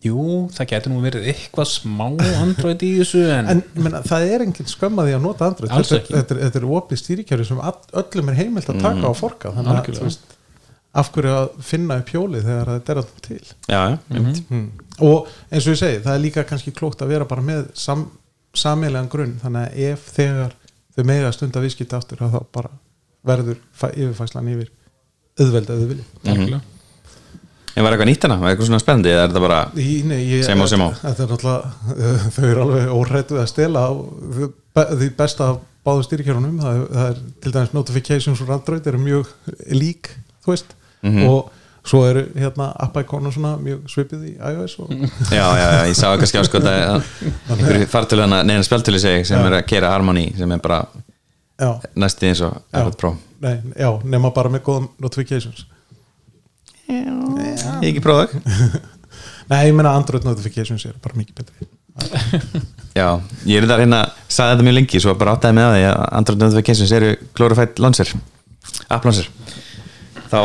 [0.05, 0.23] jú,
[0.55, 2.05] það getur nú verið eitthvað smá
[2.39, 5.73] Android í þessu en, en menna, það er engin skömm að því að nota Android.
[5.73, 6.13] Þetta, ekki.
[6.21, 10.19] þetta, er- er opið stýrikerfi sem öllum er heimilt að taka á forka þannig að
[10.97, 13.41] af hverju að finna upp hjólið þegar þetta er alltaf til?
[13.69, 14.63] Já, mm.
[15.05, 18.07] og eins og ég segi, það er líka kannski klókt að vera bara með sam,
[18.57, 19.35] sameilegan grunn.
[19.43, 20.55] Þannig að ef þegar
[20.95, 22.73] þau mega stunda viðskipti aftur að þá bara
[23.29, 24.71] verður fæ- yfirfæslan yfir
[25.39, 26.61] auðvelda auðvili algjörlega.
[27.75, 29.11] en var eitthvað nýtt hana, var eitthvað svona spennandi?
[29.13, 30.89] Eða er þetta bara, Í, nei, ég, Sem á, sem á.
[31.03, 31.99] Þetta er náttúrulega
[32.35, 33.91] þau eru alveg órættu að stela á
[34.89, 36.57] því besta af báðu stýrikjörunum.
[36.59, 39.31] Það, það er til dæmis notifications og Android eru mjög
[39.71, 40.11] lík
[40.43, 41.27] þú veist Mhm.
[41.29, 41.51] og
[41.89, 44.89] svo eru hérna app-icon og svona mjög svipið í iOS og
[45.39, 46.67] já, já, já, ég sá kannski að
[47.49, 50.83] einhverju fartölu hana, neina spjaltölu segi sem er að kera Harmony sem er bara
[51.59, 52.81] já, næsti eins og Já.
[52.83, 53.15] iPad Pro.
[53.39, 55.65] Nei, já, nema bara með góðum notifications.
[56.89, 58.33] Ég hef ekki prófað.
[59.49, 61.69] Nei, ég meina Android notifications eru bara mikið betri.
[62.99, 63.07] Já,
[63.47, 66.03] ég er þetta hérna, sagði þetta mjög lengi svo bara áttaði með að því að
[66.19, 68.11] Android Notifications eru glorified launcher
[68.89, 69.29] app launcher.
[70.29, 70.39] Þá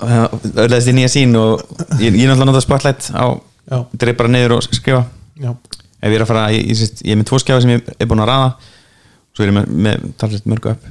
[0.00, 1.64] öðlaðist ég nýja sín og
[2.00, 3.26] ég, ég er náttúrulega notað Spotlight á
[3.94, 5.04] dreif bara niður og skrifa.
[5.40, 5.52] Já,
[6.00, 8.10] ef ég er að fara, ég, ég, ég er með tvo skjáði sem ég er
[8.10, 8.54] búin að raða
[9.30, 10.88] svo er ég með, með talsett mörgu upp.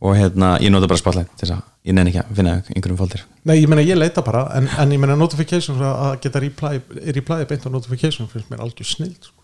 [0.00, 2.98] Og hérna, ég nota bara Spotlight til þess að ég nenni ekki að finna einhverjum
[3.00, 6.42] fóldir nei, ég meina ég leita bara en, en ég meina notifications að að geta
[6.44, 6.80] reply,
[7.16, 9.38] reply beint á notification finnst mér algjör snild sko.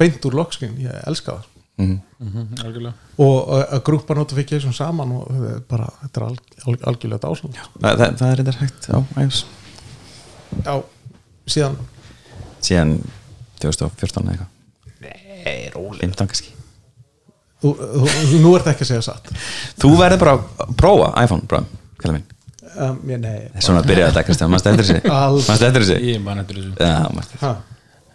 [0.00, 1.57] beint úr lockscreen, ég elska það sko.
[1.78, 1.96] Mm.
[2.18, 2.94] Mhm, algjörlega.
[3.22, 7.92] Og að grúpa notification saman og er bara, þetta er al, al, algjörlega dásan það,
[8.02, 9.40] það, það er þetta hægt á iOS.
[10.64, 10.74] Já,
[11.54, 11.76] síðan?
[12.64, 12.94] Síðan
[13.62, 14.54] 2014 eða eitthvað.
[16.02, 16.54] 15 kannski.
[17.58, 19.30] Þú, þú, þú, nú ert ekki að segja satt.
[19.82, 21.64] Þú verður bara að prófa iPhone bara,
[21.98, 22.26] kalla minn.
[22.78, 25.46] Um, nei, svona að byrja þetta Kristján, eftir þessi Alls.
[25.48, 26.74] mannstu eftir þessi ég man eftir þessu.
[26.78, 27.52] Já, manstu ha,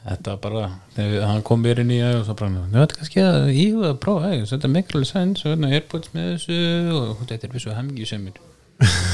[0.04, 0.66] Þetta bara,
[0.97, 3.91] þegar hann kom mér inn í og svo bara, nú þetta er kannski að íhuga
[3.93, 6.58] að prófa, hey, þetta er miklu sens og hérna Airpods með þessu
[6.97, 8.41] og þetta er vissu hemgi sem er.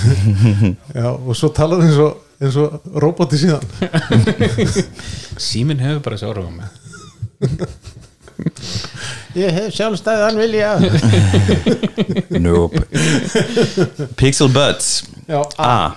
[0.97, 3.61] Já, og svo talar eins og, eins og roboti síðan.
[5.49, 6.67] Síminn hefur bara ára á mig.
[9.37, 10.73] Ég hef sjálfstæðan vilja.
[12.41, 12.81] Nope.
[14.17, 15.93] Pixel Buds já, A,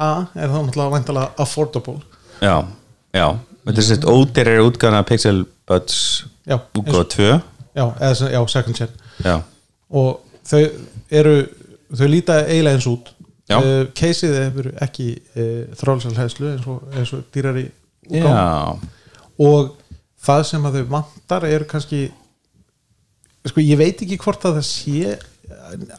[0.00, 0.12] A.
[0.32, 2.00] Er þá náttúrulega væntalega affordable.
[2.40, 2.62] Já,
[3.12, 3.34] já
[3.64, 5.98] Þetta er sett ódýrar útgáðan af Pixel Buds
[6.46, 7.28] útgáða 2
[7.74, 8.96] já, eða, já, second gen.
[9.24, 9.36] Já,
[9.88, 10.60] og þau
[11.10, 11.36] eru
[11.94, 13.12] þau líta eiginlega eins út.
[13.54, 17.66] Uh, keisið hefur ekki uh, þrálsalhæðslu eins og, eins og dýrari
[18.08, 18.34] útgáfu.
[18.36, 18.92] já.
[19.44, 19.74] Og
[20.24, 22.06] það sem að þau vantar eru kannski
[23.44, 25.16] sko ég veit ekki hvort að það sé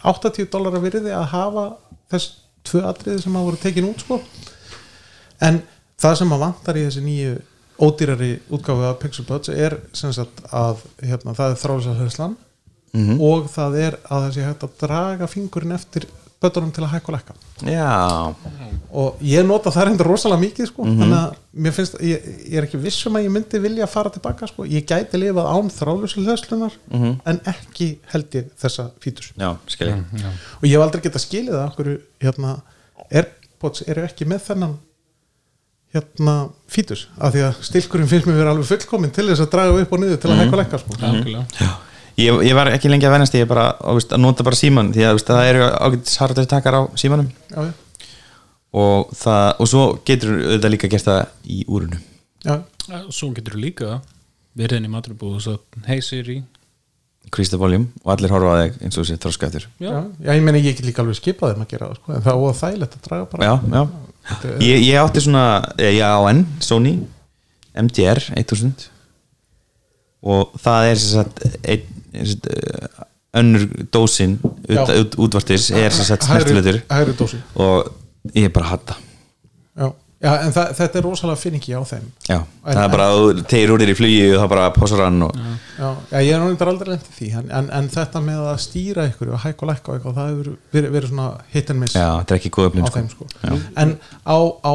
[0.02, 1.66] 80 dólar að virði að hafa
[2.14, 2.32] þess
[2.66, 4.20] tvö atriði sem að voru tekin út sko.
[5.46, 5.62] En
[6.02, 7.36] það sem að vantar í þessi nýju
[7.80, 12.36] ódýrari útgáfu af Pixel Buds er sem sagt að hérna, það er þráðsarhæðslan
[12.96, 13.18] Mhm.
[13.20, 16.06] og það er að það sé hægt að draga fingurinn eftir
[16.42, 17.34] bötunum til að hækka og lækka
[17.72, 18.36] Já,
[18.94, 20.84] og ég nota það reynda rosalega mikið sko.
[20.86, 21.00] Mhm.
[21.02, 22.22] þannig að mér finnst ég,
[22.52, 24.64] ég er ekki vissum að ég myndi vilja fara tilbaka sko.
[24.64, 27.20] ég gæti lifað án þráðlösluðslunar Mhm.
[27.26, 31.52] en ekki held ég þessa fítus já, skil ég og ég hef aldrei getað skilið
[31.54, 32.62] það okkur, hérna,
[33.12, 34.78] Airpods eru ekki með þennan
[35.96, 36.36] hérna
[36.72, 39.96] fítus af því að stilkurinn finnst mér vera alveg fullkomin til þess að draga upp
[39.96, 40.98] og niður til að hækka og lækka sko.
[41.00, 41.72] algjörlega.
[42.16, 44.94] Ég, ég var ekki lengi að venast ég bara á, veist, að nota bara síman
[44.96, 47.28] því að veist, það eru ágætis harður takar á símanum.
[47.52, 47.74] Já, já,
[48.76, 52.00] og, það, og svo getur auðvitað líka gert það í úrunu
[52.46, 54.00] já, Ja, Svo getur líka
[54.56, 55.56] verið inn í maturubúð og svo
[55.88, 56.44] hey Siri.
[57.36, 59.64] The volume og allir horfa að þig eins og þessi þroskaður.
[59.82, 62.14] Já, já, ég ég get líka alveg skipað þeim að gera það sko.
[62.14, 63.48] en það er þægilegt að draga bara.
[63.50, 64.05] Já, já.
[64.60, 65.46] Ég, ég átti svona
[65.78, 66.96] eh, ég á enn, Sony
[67.76, 68.88] MDR 1000
[70.26, 71.84] og það er sem sagt ein,
[72.26, 73.04] sett, uh,
[73.36, 76.26] önnur dósin út, út, útvartis er sagt
[77.20, 77.92] dósi og
[78.34, 78.98] ég er bara að hata
[79.76, 79.90] já,
[80.24, 83.42] já en það, þetta er rosalega finningi á þeim Já, En- það er bara að
[83.52, 86.40] tegir úr þér í flugi og það bara pásar hann og já, já ég er
[86.40, 89.66] náttúrulega aldrei lent í því en, en, en þetta með að stýra ykkur og hækka
[89.68, 92.40] og lækka og eitthvað, það hefur verið, verið svona hit and miss já, þetta er
[92.40, 92.96] ekki góð öfnum sko.
[92.96, 94.74] þeim sko en á, á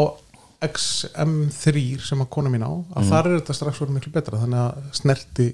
[0.61, 3.09] XM3 sem að kona mín á að Mhm.
[3.11, 5.47] þar er þetta strax verið miklu betra þannig að snerti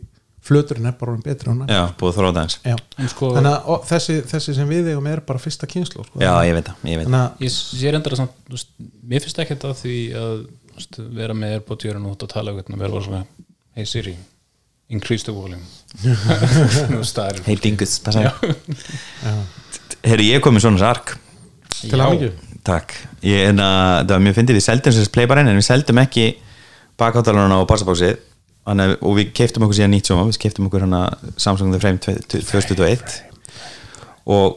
[0.46, 2.76] flöturinn er bara orðinn betri á næ Já, búið það eins Já.
[3.02, 6.22] En sko- þannig að og, þessi, þessi sem við eigum er bara fyrsta kynslu sko.
[6.22, 7.00] Já, ég veit það, ég
[7.42, 8.72] ég sé reyndar að samt, þú veist,
[9.10, 11.60] mér finnst ekkert að því að þú veist, vera með í
[12.12, 13.22] út og tala við vera bara svona
[13.76, 14.16] hey Siri,
[14.88, 15.62] increase the volume.
[17.46, 17.98] Hei Dingus,
[20.06, 21.16] Herri, ég kom með svona sark
[21.76, 25.50] til að mikið Takk, ég, en að, það var mjög fyndið, við seldum þess playbarinn
[25.52, 26.24] en við seldum ekki
[26.98, 28.16] bakháttalana og bassabóksið
[28.66, 31.00] Þannig, að- og við keiftum okkur síðan nýtt sjóma við keiftum okkur hana
[31.36, 33.20] Samsung The Frame 2021
[34.26, 34.56] og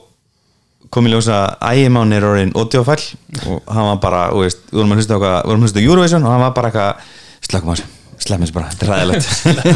[0.90, 2.98] kom í ljósa ægimán er orðin audiofæl
[3.46, 5.86] og hann var bara, þú veist, við vorum að hlusta við vorum að hlusta á
[5.86, 6.96] Eurovision og hann var bara eitthvað
[7.46, 7.86] slökkum á þessu,
[8.26, 9.30] sleppum þessu bara, þetta er ræðilegt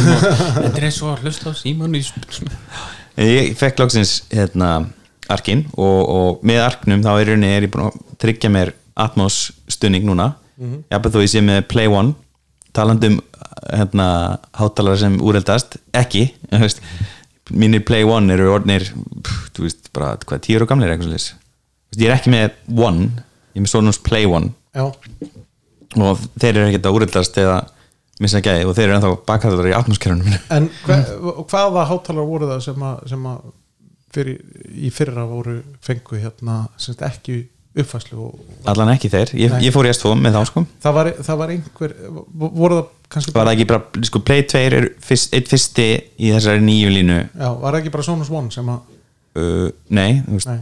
[0.63, 2.03] Þetta er eins og að hlusta á síman í
[3.21, 4.71] ég fekk loksins hérna
[5.31, 8.73] arkinn og, og með arknum þá er, í rauninni er ég búin að tryggja mér
[8.93, 10.36] Atmos stunning núna.
[10.57, 10.81] Mm -hmm.
[10.91, 12.13] jafnveg þó ég sé með Play One
[12.73, 13.21] talandum
[13.70, 14.08] hérna
[14.58, 16.30] hátalara sem úreldast, ekki
[17.51, 18.86] mínir Play One eru orðnir,
[19.54, 21.34] þú veist, bara hvað, tíur og slis
[21.97, 23.10] ég er ekki með One,
[23.54, 24.54] ég er með Sonos Play One.
[24.74, 24.88] Já,
[26.01, 27.58] og þeir eru ekkert að úreldast eða
[28.24, 30.97] missa gæði og þeir eru ennþá bakhættar í Atmos-kerunum en hva,
[31.49, 33.43] hvaða hátalar voru það sem að,
[34.14, 34.39] fyrir,
[34.74, 37.39] í fyrra voru fengu hérna sem sagt ekki
[37.74, 38.28] uppfæslu
[38.69, 40.63] allan ekki þeir, ég, ég fór í S2 með þá sko.
[40.84, 41.95] Það var, það var einhver
[42.38, 45.88] voru það kannski var það ekki bara, sko, Play 2 er fyrst, eitt fyrsti
[46.21, 47.17] í þessari nýju línu.
[47.34, 48.80] Já, var það ekki bara Sonos One sem að
[49.41, 50.57] uh, nei, Nei.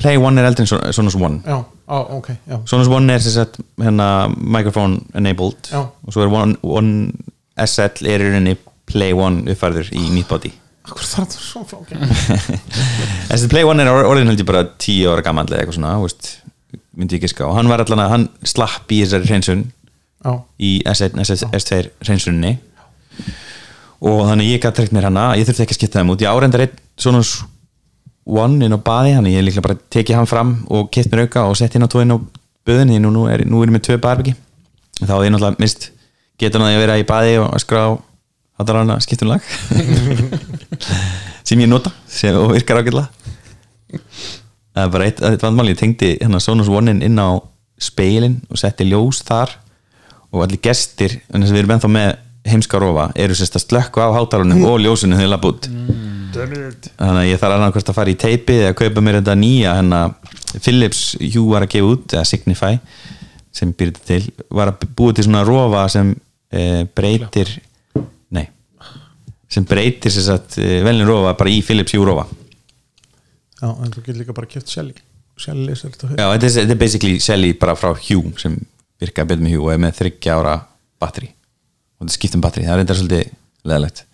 [0.00, 1.38] Play 1 er eldri en Son- Sonos One.
[1.46, 2.56] Já, á, ok, já.
[2.66, 5.84] Sonos One er sem sagt hérna microphone enabled Já.
[5.86, 7.12] og svo er One, One
[7.62, 8.56] SL er í rauninni
[8.90, 10.50] Play 1 uppfærður í nýtt body.
[10.86, 12.02] Akkur þarf þetta svo flókið.
[13.30, 15.94] Þessi Play 1 er or- orðin held ég bara 10 ára gammal eða eitthvað svona,
[15.98, 16.28] þú veist
[16.96, 19.66] myndi ég ekki ská, hann var allan að hann slapp í þessari hreinsun
[20.58, 22.56] í S1, S1, S2 hreinsunni
[24.06, 26.32] og þannig ég gæti trekt mér hana ég þurfti ekki að skipta þeim út, ég
[26.32, 27.22] árendar einn svona
[28.26, 31.46] one inn á baði þannig ég líklega bara tekið hann fram og kipt mér auka
[31.50, 32.18] og sett inn á tóinn á
[32.66, 34.34] böðin því nú, nú, er, er ég með tvö barbyggi
[35.02, 35.90] þá er ég náttúrulega mist
[36.40, 37.82] getur hann að ég vera í baði og að skrá
[38.56, 39.44] hattar hann að skiptum lag.
[41.46, 43.06] Sem ég nota sem, og virkar ágætlega
[44.76, 47.40] það bara eitt, eitt vandmál ég tengdi hérna Sonos One-in inn á
[47.80, 49.56] speilin og setti ljós þar
[50.32, 52.08] og allir gestir, þess að við erum ennþá með
[52.46, 55.68] heimska rofa, eru sérst að slökku á hátalunum og ljósunum þegar lapp út.
[56.36, 59.76] Þannig að ég þarf annað hvort að fara í teipið eða kaupa mér þetta nýja
[59.78, 60.00] hérna
[60.60, 62.78] Philips Hue var að gefa út eða Signify
[63.56, 64.22] sem býrði til
[64.52, 66.12] var að búið til svona rofa sem
[66.52, 67.50] e, breytir
[68.36, 68.44] nei
[69.52, 72.26] sem breytir sér satt e, velin rofa bara í Philips Hue rofa
[73.62, 74.94] já, en þú getur líka bara kjöpt Shelly.
[75.36, 78.56] Shelly leysir þetta Já, þetta er, þetta er basically Shelly bara frá Hue sem
[79.02, 80.54] virkaði betur með Hue og er með þryggja ára
[81.02, 81.28] batteri
[81.96, 83.32] og þetta skiptum batteri, það er enda svolítið
[83.66, 84.04] leðalegt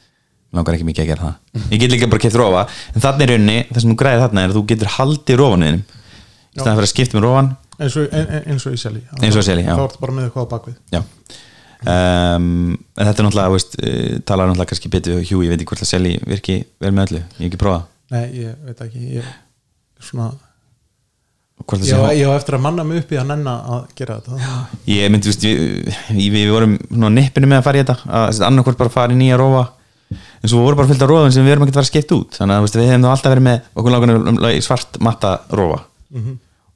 [0.53, 1.63] langar ekki mikið að gera það.
[1.73, 2.63] Ég get líka bara keft rofa,
[2.93, 5.83] en þannig er rauninni það sem þú græðir þarna er að þú getur haldið rofanuðinum
[5.83, 7.49] í staðan fyrir að skipta með rofan
[7.83, 9.73] eins og, en, en- eins og í Shelly Eins og í Shelly, já.
[9.79, 10.77] þá ertu bara með eitthvað á bakvið.
[10.93, 11.01] Já.
[11.83, 15.71] Um, en þetta er náttúrulega veist, uh, talar náttúrulega kannski betur Hue, ég veit ekki
[15.73, 19.03] hvort að Shelly virki vel með öllu, ég hef ekki prófað nei, ég veit ekki
[19.19, 19.29] ég,
[20.03, 20.31] svona,
[21.63, 23.85] hvort það ég, á- ég á eftir að manna mig upp í að nenna að
[23.99, 24.41] gera þetta.
[24.43, 24.57] Já,
[24.93, 28.43] ég myndi, veist, við, við, við vorum svona nippinu með að fara í þetta að
[28.49, 29.65] annarkvort bara fara í nýja rófa
[30.13, 32.17] en svo voru bara fyllt af rófum sem við erum ekki að fara að skipta
[32.19, 32.35] út.
[32.37, 35.79] Þannig að veist, við hefum nú alltaf verið með okkur langar svart matta rófa.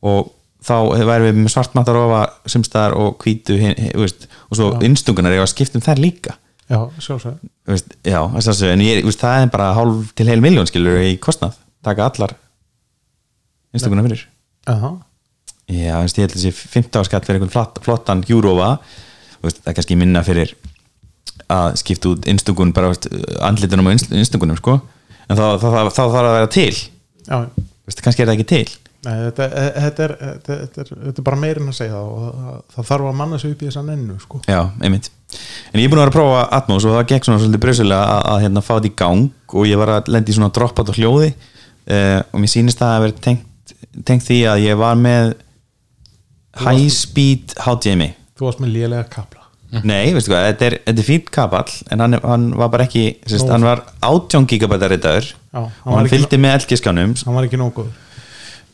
[0.07, 0.33] Og
[0.67, 0.75] þá
[1.11, 5.35] værum við með svart matta rófa sumstaðar og hvítu hin, hin, veist, og svo innstungunar
[5.35, 6.37] ég var að skipta um þær líka
[8.07, 11.59] já sjálfsög en ég, veist, það er bara hálf til heil miljón skilur í kostnað.
[11.87, 12.35] Taka allar
[13.77, 14.25] innstungunar fyrir.
[14.73, 14.97] Aha.
[15.67, 18.77] Já, veist, ég held að þessi 15 áskall fyrir einhvern flott, flottan júrófa
[19.43, 20.55] það er kannski minna fyrir
[21.53, 22.91] að skipta út innstungun bara
[23.47, 24.81] andlitunum og innstungunum sko.
[25.29, 26.73] en þá, þarf að vera til.
[27.27, 27.39] Já,
[28.03, 30.15] kannski er það ekki til nei, þetta, þetta, er,
[30.47, 33.41] þetta, er, þetta er bara meirinn að segja það og það, það þarf að manna
[33.43, 34.41] sig upp í þessa nennu sko.
[34.49, 35.11] Já, einmitt.
[35.73, 38.11] En ég er búin að vera að prófa Atmos og það gekk svona svolítið bröðsulega
[38.17, 40.93] að, að hérna, fá þetta í gang og ég var að lendi í svona droppat
[40.93, 43.75] og hljóði uh, og mér sýnist það að vera tengt,
[44.07, 45.35] tengt því að ég var með
[46.63, 49.43] high speed HDMI þú varst með lélega kapla.
[49.83, 53.05] Nei, veistu hvað, þetta er, þetta er fínt kapall en hann, hann var bara ekki
[53.27, 57.49] sérst, hann var 18 gigabæta reytaður Já, hann og hann fylgdi með elgiskánum hann var
[57.49, 57.81] ekki nóg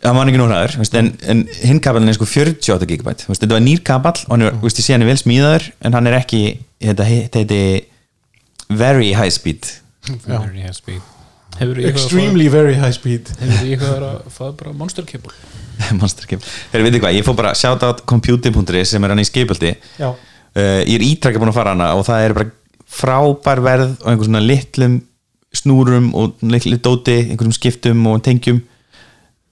[0.03, 3.63] hann var ekki nú hraður en, en hinn kapallin er sko 48 gigabæt þetta var
[3.63, 6.19] nýr kapall og hann er, veist, ég sé hann er vel smíðaður en hann er
[6.19, 6.43] ekki
[6.83, 7.63] þetta heiti
[8.77, 9.67] very high speed.
[10.27, 11.03] Very high speed.
[11.61, 13.29] Extremely very high speed.
[13.39, 15.35] Hefur þú eitthvað að fá bara monster cable?
[16.01, 16.49] Monster cable.
[16.73, 20.09] Þeir veitir hvað, ég fór bara shout out computing.is sem er hann í skipöldi já,
[20.09, 22.53] uh, ég er ítrekka búin að fara hana og það er bara
[22.93, 24.99] frábær verð og einhver svona litlum
[25.53, 28.63] snúrum og litlu dóti, einhverjum skiptum og tengjum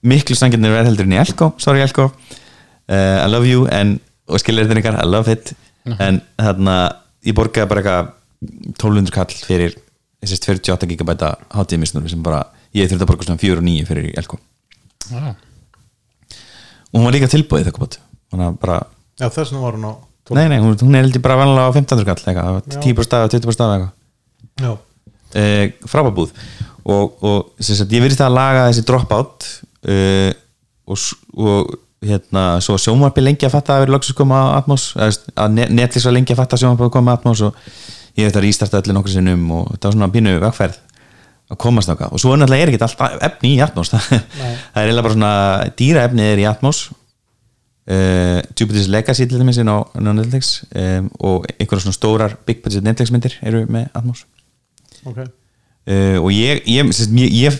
[0.07, 2.09] miklu sangjarnir verð heldur en í Elko, sorry Elko.
[2.91, 3.97] Uh, I love you en,
[4.27, 5.53] og skilur þetta ykkar, I love it.
[5.87, 6.75] En þarna,
[7.25, 8.11] ég borgaði bara eitthvað
[8.77, 9.75] 1200 kall fyrir
[10.21, 12.43] þessist 48 gigabæta hátíðmisnur sem bara,
[12.77, 14.37] ég þurfti að borga svona 4 og 9 fyrir Elko.
[15.11, 15.33] Ah.
[16.91, 17.95] og hún var líka tilbúið þegar búið
[18.31, 18.77] þannig að bara,
[19.19, 19.93] já þess vegna var hún á
[20.37, 22.81] nei nei, hún, hún er heldur bara vanlega á 1500 kall, eitthvað, Já.
[22.85, 23.91] 10 stafa, 20 stafa eitthvað.
[24.61, 24.71] Já,
[25.41, 26.31] uh, frábabúð
[26.85, 29.49] og, og sagt, ég virðist að laga þessi dropout
[29.87, 30.31] uh,
[30.91, 31.07] og,
[31.37, 35.69] og hérna, svo sjónvarpi lengi að fatta að vera loksins koma á Atmos að Ne-
[35.69, 37.59] Netflix var lengi að fatta að sjónvarpi að koma á Atmos og
[38.17, 40.79] ég hef þetta rístarta öllu nokkur sinnum og þetta var svona pínu vegferð
[41.51, 43.91] að komast náka og svo náttúrulega er ekki alltaf efni í Atmos.
[43.93, 45.35] Það, er eiginlega bara svona
[45.81, 46.85] dýra efni er í Atmos.
[47.91, 50.61] Uh, Jupiter's Legacy til dæmis á, á Netflix.
[50.71, 54.25] Um, og einhverja svona stórar big budget Netflix myndir eru með Atmos.
[55.03, 55.25] Ok
[55.89, 57.57] uh, og ég, ég, ég, ég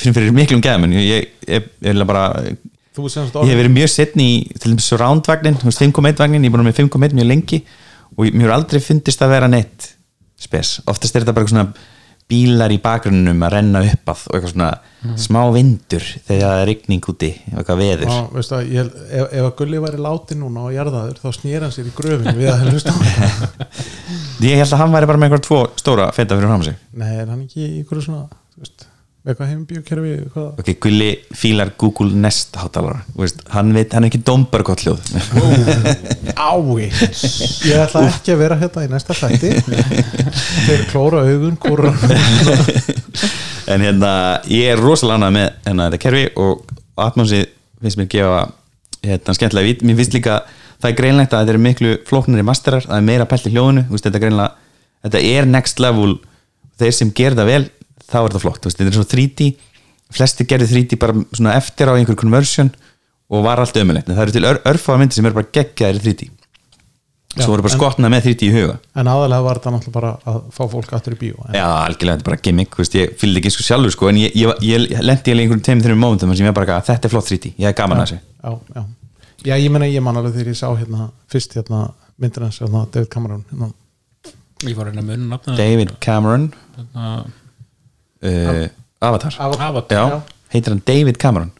[0.00, 1.70] finn fyrir miklum gæðum ég, ég,
[2.06, 2.60] bara, ég
[2.94, 4.90] hef verið mjög setni í til dæmis
[5.66, 7.64] veist, 5.1 vagnin ég er búin með 5.1 mjög lengi
[8.14, 9.90] og mér hefur aldrei fundist að vera neitt
[10.38, 11.68] spes, oftast er þetta bara svona
[12.34, 14.70] bílar í bakgrunnum að renna upp að og eitthvað svona
[15.20, 18.08] smá vindur þegar það er rigning úti og eitthvað veður.
[18.08, 21.66] Já, veistu að ég, ef, ef að Gulli væri láti núna og jarðaður þá snýr
[21.66, 23.68] hann sér í gröfin við að á þetta
[24.48, 26.80] ég held að hann væri bara með einhver tvo stóra feta fyrir fram sig.
[26.96, 28.26] Nei, er hann ekki í ykkur svona
[28.58, 28.88] veist,
[29.24, 34.64] eitthvað heimbíukerfi ok, Gulli fílar Google Nest hátalara, veist, hann veit, hann er ekki dómbar
[34.66, 35.00] gott hljóð.
[36.36, 39.54] Ái Ég ætla ekki að vera hérna í næsta þætti.
[40.66, 41.94] Þeir klóra augun kóra
[43.72, 44.10] en hérna,
[44.52, 47.46] ég er rosalega annað með hérna, þetta kerfi og Atmosið
[47.80, 48.42] finnst mér gefa
[49.04, 50.42] hérna, skemmtilega vít, mér finnst líka
[50.82, 53.86] það er greinlegt að þetta er miklu flóknari masterar það er meira pælt í hljóðinu,
[53.88, 54.52] þú veist, þetta er greinlega
[55.04, 56.18] þetta er next level.
[56.80, 57.64] Þeir sem gerir það vel,
[58.10, 59.50] þá er það flott þetta er svo 3D,
[60.14, 62.70] flesti gerði 3D bara svona eftir á einhver conversion
[63.32, 66.00] og var allt ömulegt, en það eru til ör, örfáða myndir sem eru bara geggjaðir
[66.00, 66.30] í 3D
[67.34, 68.74] Já, svo voru bara en- skotna með 3D í huga.
[68.94, 72.20] En aðalega var þetta náttúrulega bara að fá fólk aftur í bíó en, Já, algjörlega,
[72.20, 75.02] þetta er bara gimmick, veist, ég fylgdi ekki sko sjálfur sko, en ég, ég, ég
[75.02, 77.66] lendi í einhverjum tveim, þreim mómentum þar sem ég bara, þetta er flott 3D, ég
[77.72, 78.20] er gaman að þessu.
[78.38, 78.84] Já, já.
[79.50, 81.80] já, ég menna ég man alveg þegar ég sá hérna fyrst hérna
[82.22, 83.72] myndir hans hérna, David Cameron hérna.
[84.64, 86.52] Ég David Cameron.
[86.78, 87.24] Hérna,
[88.24, 88.64] uh,
[89.04, 89.36] Avatar.
[89.38, 90.22] Avatar, Já,
[90.54, 91.50] heitir hann David Cameron?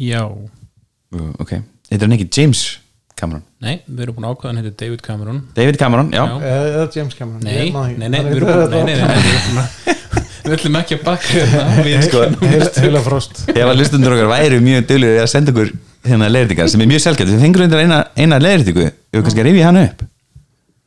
[0.00, 1.56] Já, uh, ok,
[1.90, 2.62] heitir hann ekki James
[3.20, 3.42] Cameron?
[3.60, 5.40] Nei, við erum búin að ákvæða hann heitir David Cameron.
[5.56, 6.52] David Cameron, já, Já.
[6.54, 7.42] eða James Cameron.
[7.44, 7.70] Nei,
[8.00, 9.78] nei, nei, við erum búin nei, nei, nei, nei, við erum búin að-
[10.40, 12.20] Við ætlum ekki að bakka hérna Við Sko,
[12.80, 13.42] Heila- frost.
[13.52, 15.68] Ef að listundur okkar væri mjög dölur að senda okkur
[16.08, 19.42] hérna leirtingar sem er mjög selgjöld, við fengur undir eina, eina leirtingu, við höfum kannski
[19.44, 20.00] að rifja hann upp.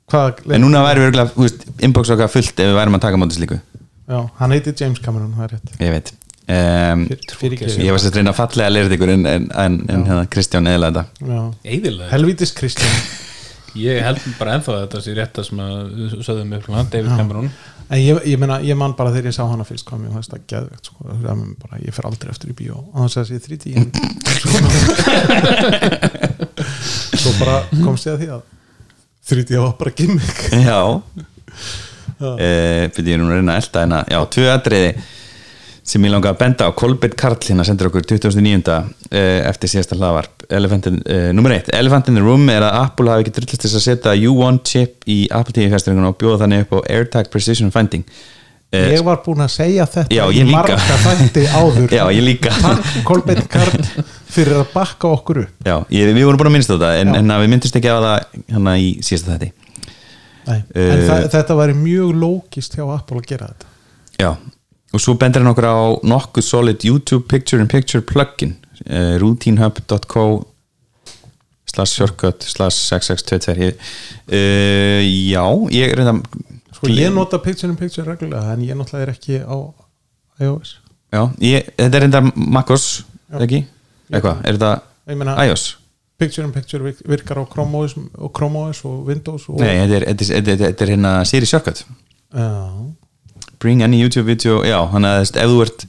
[0.10, 3.38] Hvað, en núna væri við örgulega, inbox okkar fullt ef við værum að taka móti
[3.38, 3.60] slíku,
[4.14, 5.74] já, hann heitir James Cameron, það er rétt.
[5.82, 6.14] Ég veit.
[6.44, 7.06] Um,
[7.40, 10.68] fyrir ekki ég var sérst reyna að fallega leirtingur en, en, en, en hérna, Kristján
[10.68, 11.04] eðla þetta.
[12.12, 12.98] Helvítis Kristján.
[13.74, 16.90] Ég held bara ennþá að þetta sé rétt að sem að við sögðum upp hann,
[16.94, 17.16] David Já.
[17.18, 17.48] Cameron.
[17.90, 20.30] En ég, ég, meina, ég man bara þegar ég sá hana fyrst hvað mér fannst
[20.34, 21.00] það geðvegt sko.
[21.64, 22.76] Bara, ég fer aldrei eftir í bíó.
[22.84, 23.88] Og þannig að það sé 3D en
[27.24, 28.42] svo bara komst ég að því að
[29.32, 30.40] 3D var bara gimmick.
[30.54, 30.80] Já
[32.24, 34.02] Fyrir ég er nú að reyna að elda hérna.
[34.12, 34.94] Já, tvö atriði
[35.84, 36.76] sem ég langa að benda á.
[36.76, 38.76] Kolbert Karl hérna sendur okkur 2009.
[39.12, 40.46] Uh, eftir síðasta hlaðvarp.
[41.36, 44.16] Nummer eitt, Elephant in the Room er að Apple hafi ekki drullist þess að setja
[44.30, 48.06] U1 chip í Apple TV fæsturingun og bjóða þannig upp á AirTag Precision Finding.
[48.74, 51.92] Ég var búin að segja þetta Já, í marga þætti áður.
[52.00, 52.54] Já, ég líka.
[53.06, 53.84] Kolbeinn Karl
[54.34, 55.60] fyrir að bakka okkur upp.
[55.62, 57.94] Já, ég, við vorum búin að minnst á þetta en, en að við myndist ekki
[57.94, 58.16] á það
[58.56, 59.52] hérna í síðasta þætti
[60.48, 63.72] en Eh, það, þetta væri mjög lókist hjá Apple að gera þetta.
[64.22, 64.32] Já,
[64.94, 68.56] og svo bendur hann okkur á nokkuð solid YouTube Picture in Picture plugin
[68.88, 70.26] uh, routinehub.co
[71.74, 73.74] slash shortcut slash 6622
[74.30, 75.02] uh,
[75.34, 76.18] Já, ég reynda
[76.74, 79.58] sko ég nota picture in picture reglulega en ég náttúrulega er ekki á
[80.44, 80.78] iOS.
[81.14, 82.88] Já, ég, þetta er reynda MacOS,
[83.38, 83.64] ekki?
[84.10, 84.74] Eitthvað, er þetta
[85.14, 85.66] meina iOS?
[86.24, 89.76] Picture in Picture vir- virkar á Chrome OS og, Chrome OS og Windows og, Nei,
[89.84, 91.50] þetta er, þetta er, þetta er, þetta er hérna Siri
[92.34, 92.50] já,
[93.64, 95.86] Bring any YouTube video Já, hann að ef þú ert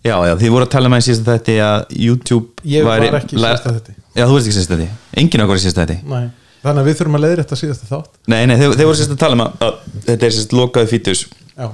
[0.00, 3.66] Já, já, þið voru að tala með síðast þetta að YouTube ég var ekki síðast
[3.68, 6.30] að þetta Já, þú veist ekki síðast þetta Enginn okkur er síðast þetta Nei.
[6.62, 8.10] þannig að við þurfum að leiðri þetta síðasta þátt.
[8.32, 11.22] Nei, nei, þeir, þeir voru síðast að tala um að, þetta er síðast lokaði fítus.
[11.54, 11.68] Já,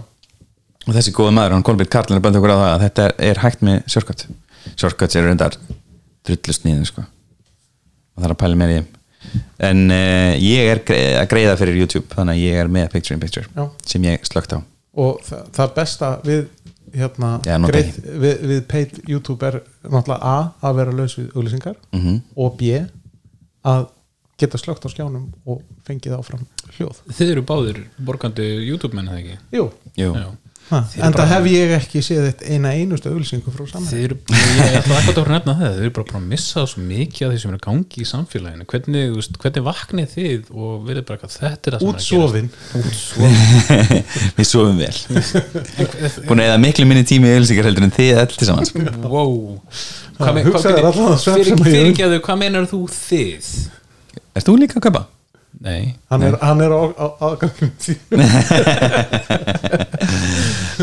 [0.87, 3.17] og þessi góða maður, hann Kolbjörn Karlin er bænt okkur á það að þetta er,
[3.31, 4.27] er hægt með shortcut.
[4.77, 5.59] Shortcuts eru reyndar
[6.27, 7.07] drullust nýðum sko
[8.17, 8.93] og það er að pæla mér í þeim.
[9.69, 10.83] En uh, ég er
[11.21, 13.67] að greiða fyrir YouTube þannig að ég er með Picture in Picture Já.
[13.93, 14.59] sem ég slögt á.
[14.97, 16.45] Og það, það besta við
[16.97, 20.37] hérna, Já, greið, við, við paid YouTube er náttúrulega A
[20.69, 22.79] að vera laus við auglýsingar mm og B
[23.67, 23.89] að
[24.39, 26.45] geta slögt á skjánum og fengið áfram
[26.77, 27.01] hljóð.
[27.19, 29.39] Þið eru báðir borgandi YouTube menn það ekki?
[29.57, 29.65] Jú,
[29.97, 30.27] Jú, Já.
[30.71, 34.15] Ha, en það hef ég ekki séð eitt eina einustu auglýsingu frá saman ég
[34.81, 37.41] ætla ekki að vera nefna það Þið eru bara að missa svo mikið af því
[37.43, 38.67] sem er að gangi í samfélaginu.
[38.73, 42.49] Hvernig, veist, hvernig vaknið þið og erum bara eitthvað, þetta er að útsofin.
[44.37, 44.97] Við sofum vel.
[46.27, 48.85] Búin að eða miklu minni tími í ölsingar heldur en þið allt til saman sko.
[49.07, 49.37] Wow.
[50.17, 53.51] Já, hugsaðu þér allan að svefn sem að ég- Fyrirgeðu, hvað meinar þú þið?
[54.37, 55.03] Erst þú líka að kaupa?
[55.65, 56.81] Nei hann er, hann er á,
[57.25, 58.21] aðgangum tíma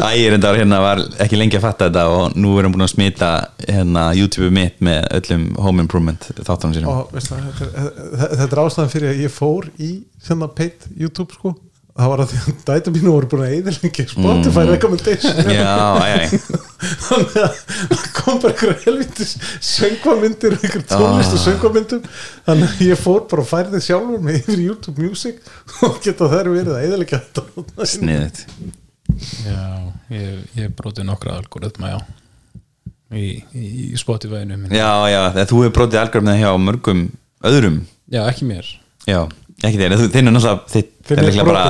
[0.03, 2.85] Æ, ég er enda hérna var ekki lengi að fatta þetta og nú erum búin
[2.87, 3.29] að smita
[3.67, 7.03] hérna, YouTube mitt með öllum home improvement þáttunum sínum.
[7.13, 9.91] Veist það, þetta, er- þetta er ástæðan fyrir að ég fór í
[10.25, 11.53] svona paid YouTube sko
[11.93, 15.51] það var að því að dæta mínu voru búin að eðilengi Spotify recommendation Mm.
[15.53, 16.39] Æ,
[17.07, 17.59] þannig að
[17.93, 19.33] það kom bara einhver helvitis
[19.67, 21.43] söngvamyndir og einhver tónlist og Ah.
[21.45, 22.07] söngvamyndum
[22.47, 25.37] þannig að ég fór bara og færði sjálfur með yfir YouTube Music
[25.85, 28.43] og geta þær verið að eðilegja þetta sniðið
[29.45, 29.61] Já,
[30.09, 31.99] ég, ég broti nokkra algoritma, já.
[33.13, 33.65] Í, í,
[33.99, 34.79] Spotify-inu minni.
[34.79, 37.01] Já, já, þú hefur brotið algjörðum hjá mörgum
[37.45, 37.75] öðrum.
[38.09, 38.71] Já, ekki mér.
[39.05, 39.19] Já,
[39.61, 40.71] ekki þeir, þú- þinn er náttúrulega
[41.03, 41.63] Þinn er er líklega bara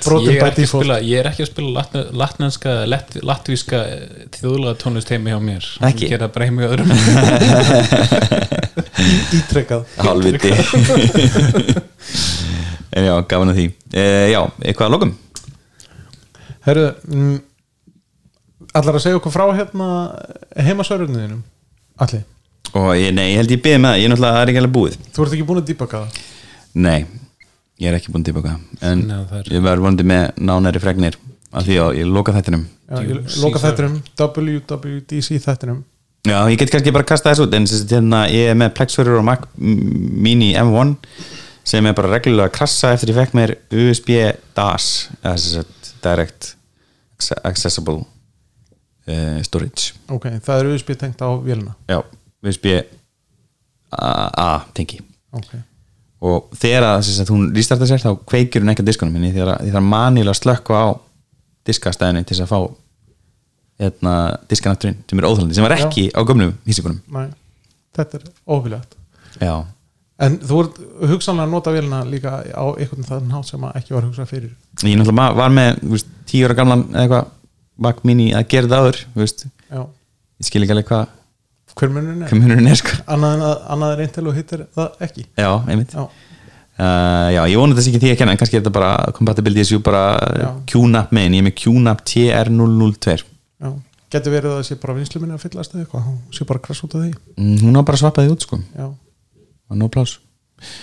[0.00, 3.76] Brotin ég er, ekki að spila, ég er ekki að spila latn, latnenska, lett, latvíska
[4.38, 5.60] þjóðlega tónlist heimi hjá mér.
[5.90, 6.06] Ekki?
[6.06, 6.88] Ég gera bara heimi hjá öðrum.
[9.38, 10.50] Ítrekkað Hálfviti.
[12.92, 13.66] En já, gaman að því.
[13.96, 14.02] E,
[14.32, 15.12] Já, eitthvað að lokum?
[16.66, 17.38] Herru, mm,
[18.78, 19.86] allar að segja okkur frá hérna
[20.62, 21.40] heimasörunniðinum
[22.04, 22.22] Allir,
[22.78, 24.60] Og ég, nei, ég held ég beðið með það, ég er náttúrulega, það er ekki
[24.62, 24.94] alveg búið.
[25.08, 26.10] Þú ert ekki búin að dýbaka það
[26.72, 27.00] Nei,
[27.82, 30.82] ég er ekki búin til baka En Nei, það er- ég verður vonandi með nánæri
[30.82, 31.16] fregnir
[31.52, 32.62] af því að ég loka þættinum.
[32.88, 33.96] Já, ég loka þættinum.
[34.16, 35.82] WWDC þættinum.
[36.24, 39.24] Já, ég get kannski bara kasta þessu út en hérna, ég er með Plexfurur og
[39.26, 40.94] Mac Mini M1
[41.66, 44.14] sem er bara reglulega að krassa eftir ég fekk mér USB
[44.54, 46.54] DAS sagt, Direct
[47.42, 48.04] Accessible
[49.08, 49.92] uh, Storage.
[50.10, 51.74] Ok, það er USB tengt á vélina?
[51.90, 52.00] Já,
[52.42, 52.70] USB
[53.92, 55.00] A tengi.
[55.34, 55.52] Ok,
[56.22, 59.80] og þegar að, hún restarta sér þá kveikir hún ekki á diskunum minni því það
[59.80, 60.94] er manilega slökku á
[61.66, 62.60] diskastæðinu til þess að fá
[63.82, 64.16] hérna,
[64.50, 67.00] diskanátturinn sem er óþálandi sem var ekki á gömlum hísikunum
[67.96, 68.26] þetta er
[69.40, 69.54] Já,
[70.22, 70.76] En þú ert
[71.10, 74.52] hugsanlega að nota vélina líka á einhvern þann hátt sem að ekki var hugsað fyrir.
[74.84, 77.32] Ég náttúrulega var með veist, tíu ára gamlan eða eitthvað
[77.82, 79.00] Mac Mini að gera það.
[79.72, 81.16] Já, ég skil ekki alveg hvað
[81.78, 82.28] hver munurinn er?
[82.30, 82.98] Hvað munurinn er sko.
[83.14, 85.26] Annað að annað er eintel og hittir það ekki?
[85.38, 85.96] Já, einmitt.
[85.96, 86.06] Já,
[86.82, 89.60] Uh, já, ég vona þess ekki því að kenna en kannski er þetta bara compatibility
[89.60, 90.00] issue bara
[90.40, 90.46] Já.
[90.72, 93.68] QNAP megin, ég er með QNAP TR002 já.
[94.16, 96.62] Getur verið að það sé bara vinslu minni að fyllast eða eitthvað, hún sé bara
[96.64, 97.12] krass út af því.
[97.36, 98.58] Mm, hún á bara svappaði út sko.
[98.72, 100.16] Já, og no plás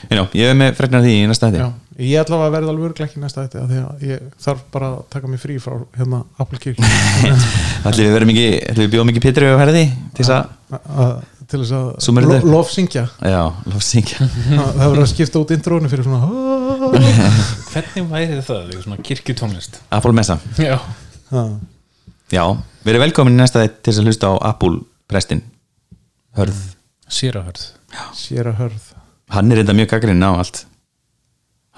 [0.10, 3.08] ég er með fregnar því í næsta já, þetta ég ætla að verða alveg örglega
[3.10, 6.60] ekki næsta þetta því að ég þarf bara að taka mig frí frá hérna Apple
[6.64, 6.80] Kirk
[7.88, 9.86] ætlum við verðum ekki, ætlum við bjóðum ekki Pétur og herði
[10.16, 10.52] til þess að,
[11.50, 13.04] til þess að lo- lofsyngja.
[13.26, 13.42] Já,
[13.74, 16.30] lofsingja það verður að skipta út intrónu fyrir svona
[17.74, 19.80] Hvernig væri það, eitthvað svona kirkjutónlist?
[19.98, 20.78] Apple Messa Já,
[21.30, 21.44] Ha,
[22.34, 22.44] já,
[22.86, 25.44] verið velkomin í næsta þetta til þess að hlusta á Apple prestin
[26.38, 26.58] hörð,
[27.10, 27.66] sérahörð
[28.18, 28.88] sér að hörð.
[29.34, 30.64] Hann er reynda mjög gaggrinn á allt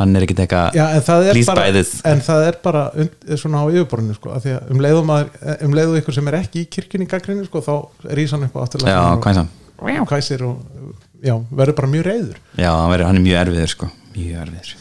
[0.02, 1.94] hann er ekkert eitthvað Já, en það er Please bara, buy this.
[2.12, 5.58] en það er bara und, svona á yfirborðinu sko, af því að um leiðu maður
[5.68, 7.74] um leiðu ykkur sem er ekki í kirkjunni gaggrinni sko, þá
[8.18, 9.58] rís hann upp á afturlega já, hvað er það?
[10.02, 14.40] og kvæsir og já, verður bara mjög reyður já, hann, er mjög erfiður sko mjög
[14.46, 14.78] erfiður.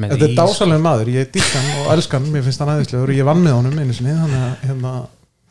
[0.00, 3.18] Með Þetta er dásalega maður, ég dýrk hann og elskan mér finnst hann aðeinslegur og
[3.18, 4.92] ég vann með honum einu sinni, þannig að hérna,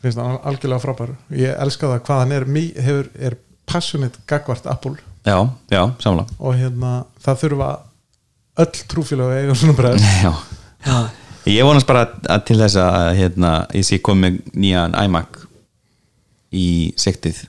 [0.02, 1.12] finnst hann algjörlega frábær.
[1.38, 3.36] Ég elska það hvað hann er, mý- hefur, er
[3.70, 4.96] passionate gagvart Apple.
[5.28, 5.36] Já,
[5.70, 7.68] já, samla og hérna, það þurfa
[8.64, 10.32] öll trúfélag eiga svona bregð já.
[11.50, 15.40] ég vonast bara að, að til þess að hérna, ég sé komið nýjan iMac
[16.56, 16.66] í
[16.98, 17.44] sektið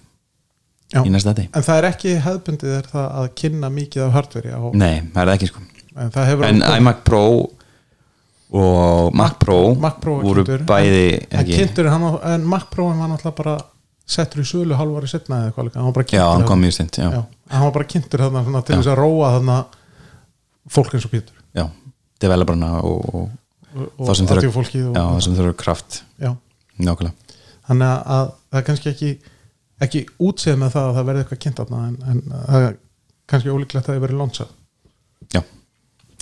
[0.92, 1.00] Já.
[1.08, 4.52] í næsta þetta en það er ekki hefðbundið er það að kynna mikið af hardveri
[4.52, 5.62] á, Nei, það er ekki sko
[6.02, 7.24] en það hefur En iMac Pro
[8.52, 13.08] og Mac Pro, Mac Pro voru kynntur, bæði en, kynntur, hann, en Mac Pro var
[13.08, 13.54] náttúrulega bara
[14.12, 16.50] settur í sölu halvari setna eða eitthvað líka, hann var bara Já, kynntur hann þarna.
[16.50, 17.22] kom mjög stund Já, Já,
[17.56, 18.80] hann var bara kynntur þarna svona, til Já.
[18.82, 19.58] þess að róa þarna
[20.70, 21.36] fólk eins og Pétur.
[21.58, 21.66] Já
[22.22, 23.30] developerna og, og
[23.72, 26.04] og Það sem þurfa- aðtífólkið og, já, það sem þurfa kraft.
[26.20, 26.32] Já.
[26.78, 27.38] Nákvæmlega.
[27.70, 29.12] Þannig að það er kannski ekki
[29.82, 32.76] ekki útséð með það að það verði eitthvað kynnt þarna en, en það er
[33.32, 34.52] kannski ólíklegt að það verið lónsað
[35.32, 35.42] Já.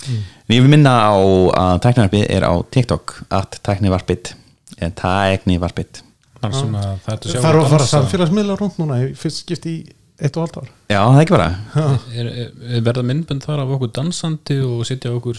[0.08, 4.30] En ég vil minna á að tæknivarpið er á TikTok at tæknivarpið
[4.80, 6.00] tæknivarpið.
[6.40, 9.74] Þar að er að sjá það eru að fara samfélagsmiðla rúnd núna í fyrst skipti
[9.74, 9.80] í
[10.20, 10.68] eitt og halvt ár.
[10.90, 11.48] Já, það er ekki bara.
[12.20, 15.38] Er, er, er verða myndbönd þar af okkur dansandi og sitja okkur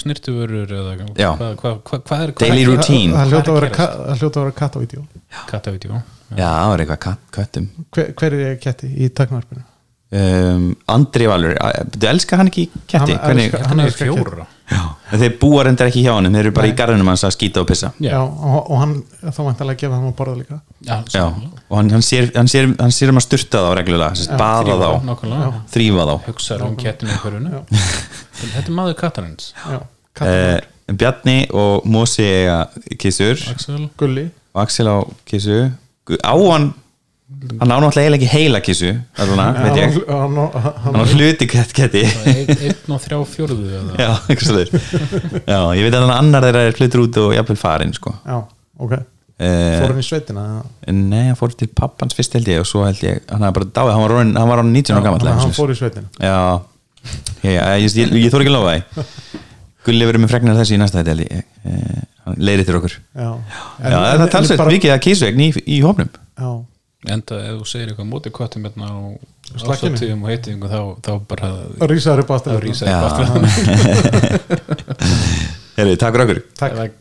[1.22, 1.32] Já.
[1.38, 3.14] hvað hva, hva, hva er Daily routine.
[3.14, 5.04] það hljóta að vera, Hvað er að ka- það hljóta að vera kattavídeó.
[5.52, 6.02] Kattavídeó
[6.32, 7.68] Já, það er eitthvað kat- köttum.
[7.92, 9.64] Hver, hver er ketti í tæknarpinu?
[10.12, 11.54] um, Andri Valur,
[11.96, 13.14] þú elskar hann ekki ketti?
[13.16, 14.48] Hann elskar- hann er fjóra.
[14.72, 14.82] já,
[15.12, 17.62] en þeir búa reyndar ekki hjá hann þeir eru bara í garðinum hans að skýta
[17.64, 17.92] og pissa.
[18.04, 18.16] Já.
[18.22, 20.60] Og, og hann þá væntalega að gefa hann að borða líka.
[20.88, 21.24] Já, Já,
[21.70, 24.78] og hann, hann, sér, hann, sér, hann sér um að styrta þá reglulega, sérst, baða
[24.82, 25.62] þá nákvæmlega.
[25.76, 26.14] Þrýfa þá.
[26.30, 27.62] Hugsaður um kettinu í hverjunu Já.
[28.42, 29.80] þetta er maður kattarins Já,
[30.26, 30.60] eh,
[30.92, 32.58] Bjarni og Mósi eiga
[33.00, 33.40] kissur.
[33.54, 33.90] Axel.
[34.00, 34.26] Gulli.
[34.56, 34.98] Og Axel á
[35.30, 35.60] kissu
[36.10, 36.34] Gu- á
[37.42, 41.72] hann hann á náttúrulega eiginlega ekki heila kissu svona, veit ég, hann, á hluti kett
[41.78, 43.96] ketti einn og þrjá fjórðu eða?
[45.48, 48.14] Já, ég veit að hann annar þeirra er flyttur út og jafnvel farin sko.
[48.26, 48.38] já,
[48.78, 48.94] ok.
[49.42, 50.44] Eh, fór hann í sveitina
[50.94, 53.72] nei, hann fór til pappans fyrst held ég og svo held ég, hann hafði bara
[53.80, 56.12] dáið hann var orðinn- hann var á 19 ára gammal hann, fór í sveitina.
[56.22, 56.62] Já,
[57.42, 59.08] ég, ég, ég, ég þór ekki að lofa því.
[59.82, 61.46] Gulli verður með fregnar þessi í næsta þetta held ég.
[61.66, 62.94] Eh, hann leiðir til okkur.
[63.18, 63.30] Já,
[63.82, 66.12] já, það er talsveit mikið að kísvegn í, í hópnum.
[66.38, 66.52] Já,
[67.10, 68.98] enda ef þú segir eitthvað móti köttum hérna á
[69.58, 69.96] Slakkinu.
[69.98, 71.48] ásatíðum og heitingum þá, þá bara
[71.90, 72.92] rísaður upp þá aftur rísa Já.
[72.92, 73.16] ég bara
[75.78, 77.01] Herri, takk fyrir okkur takk Takk.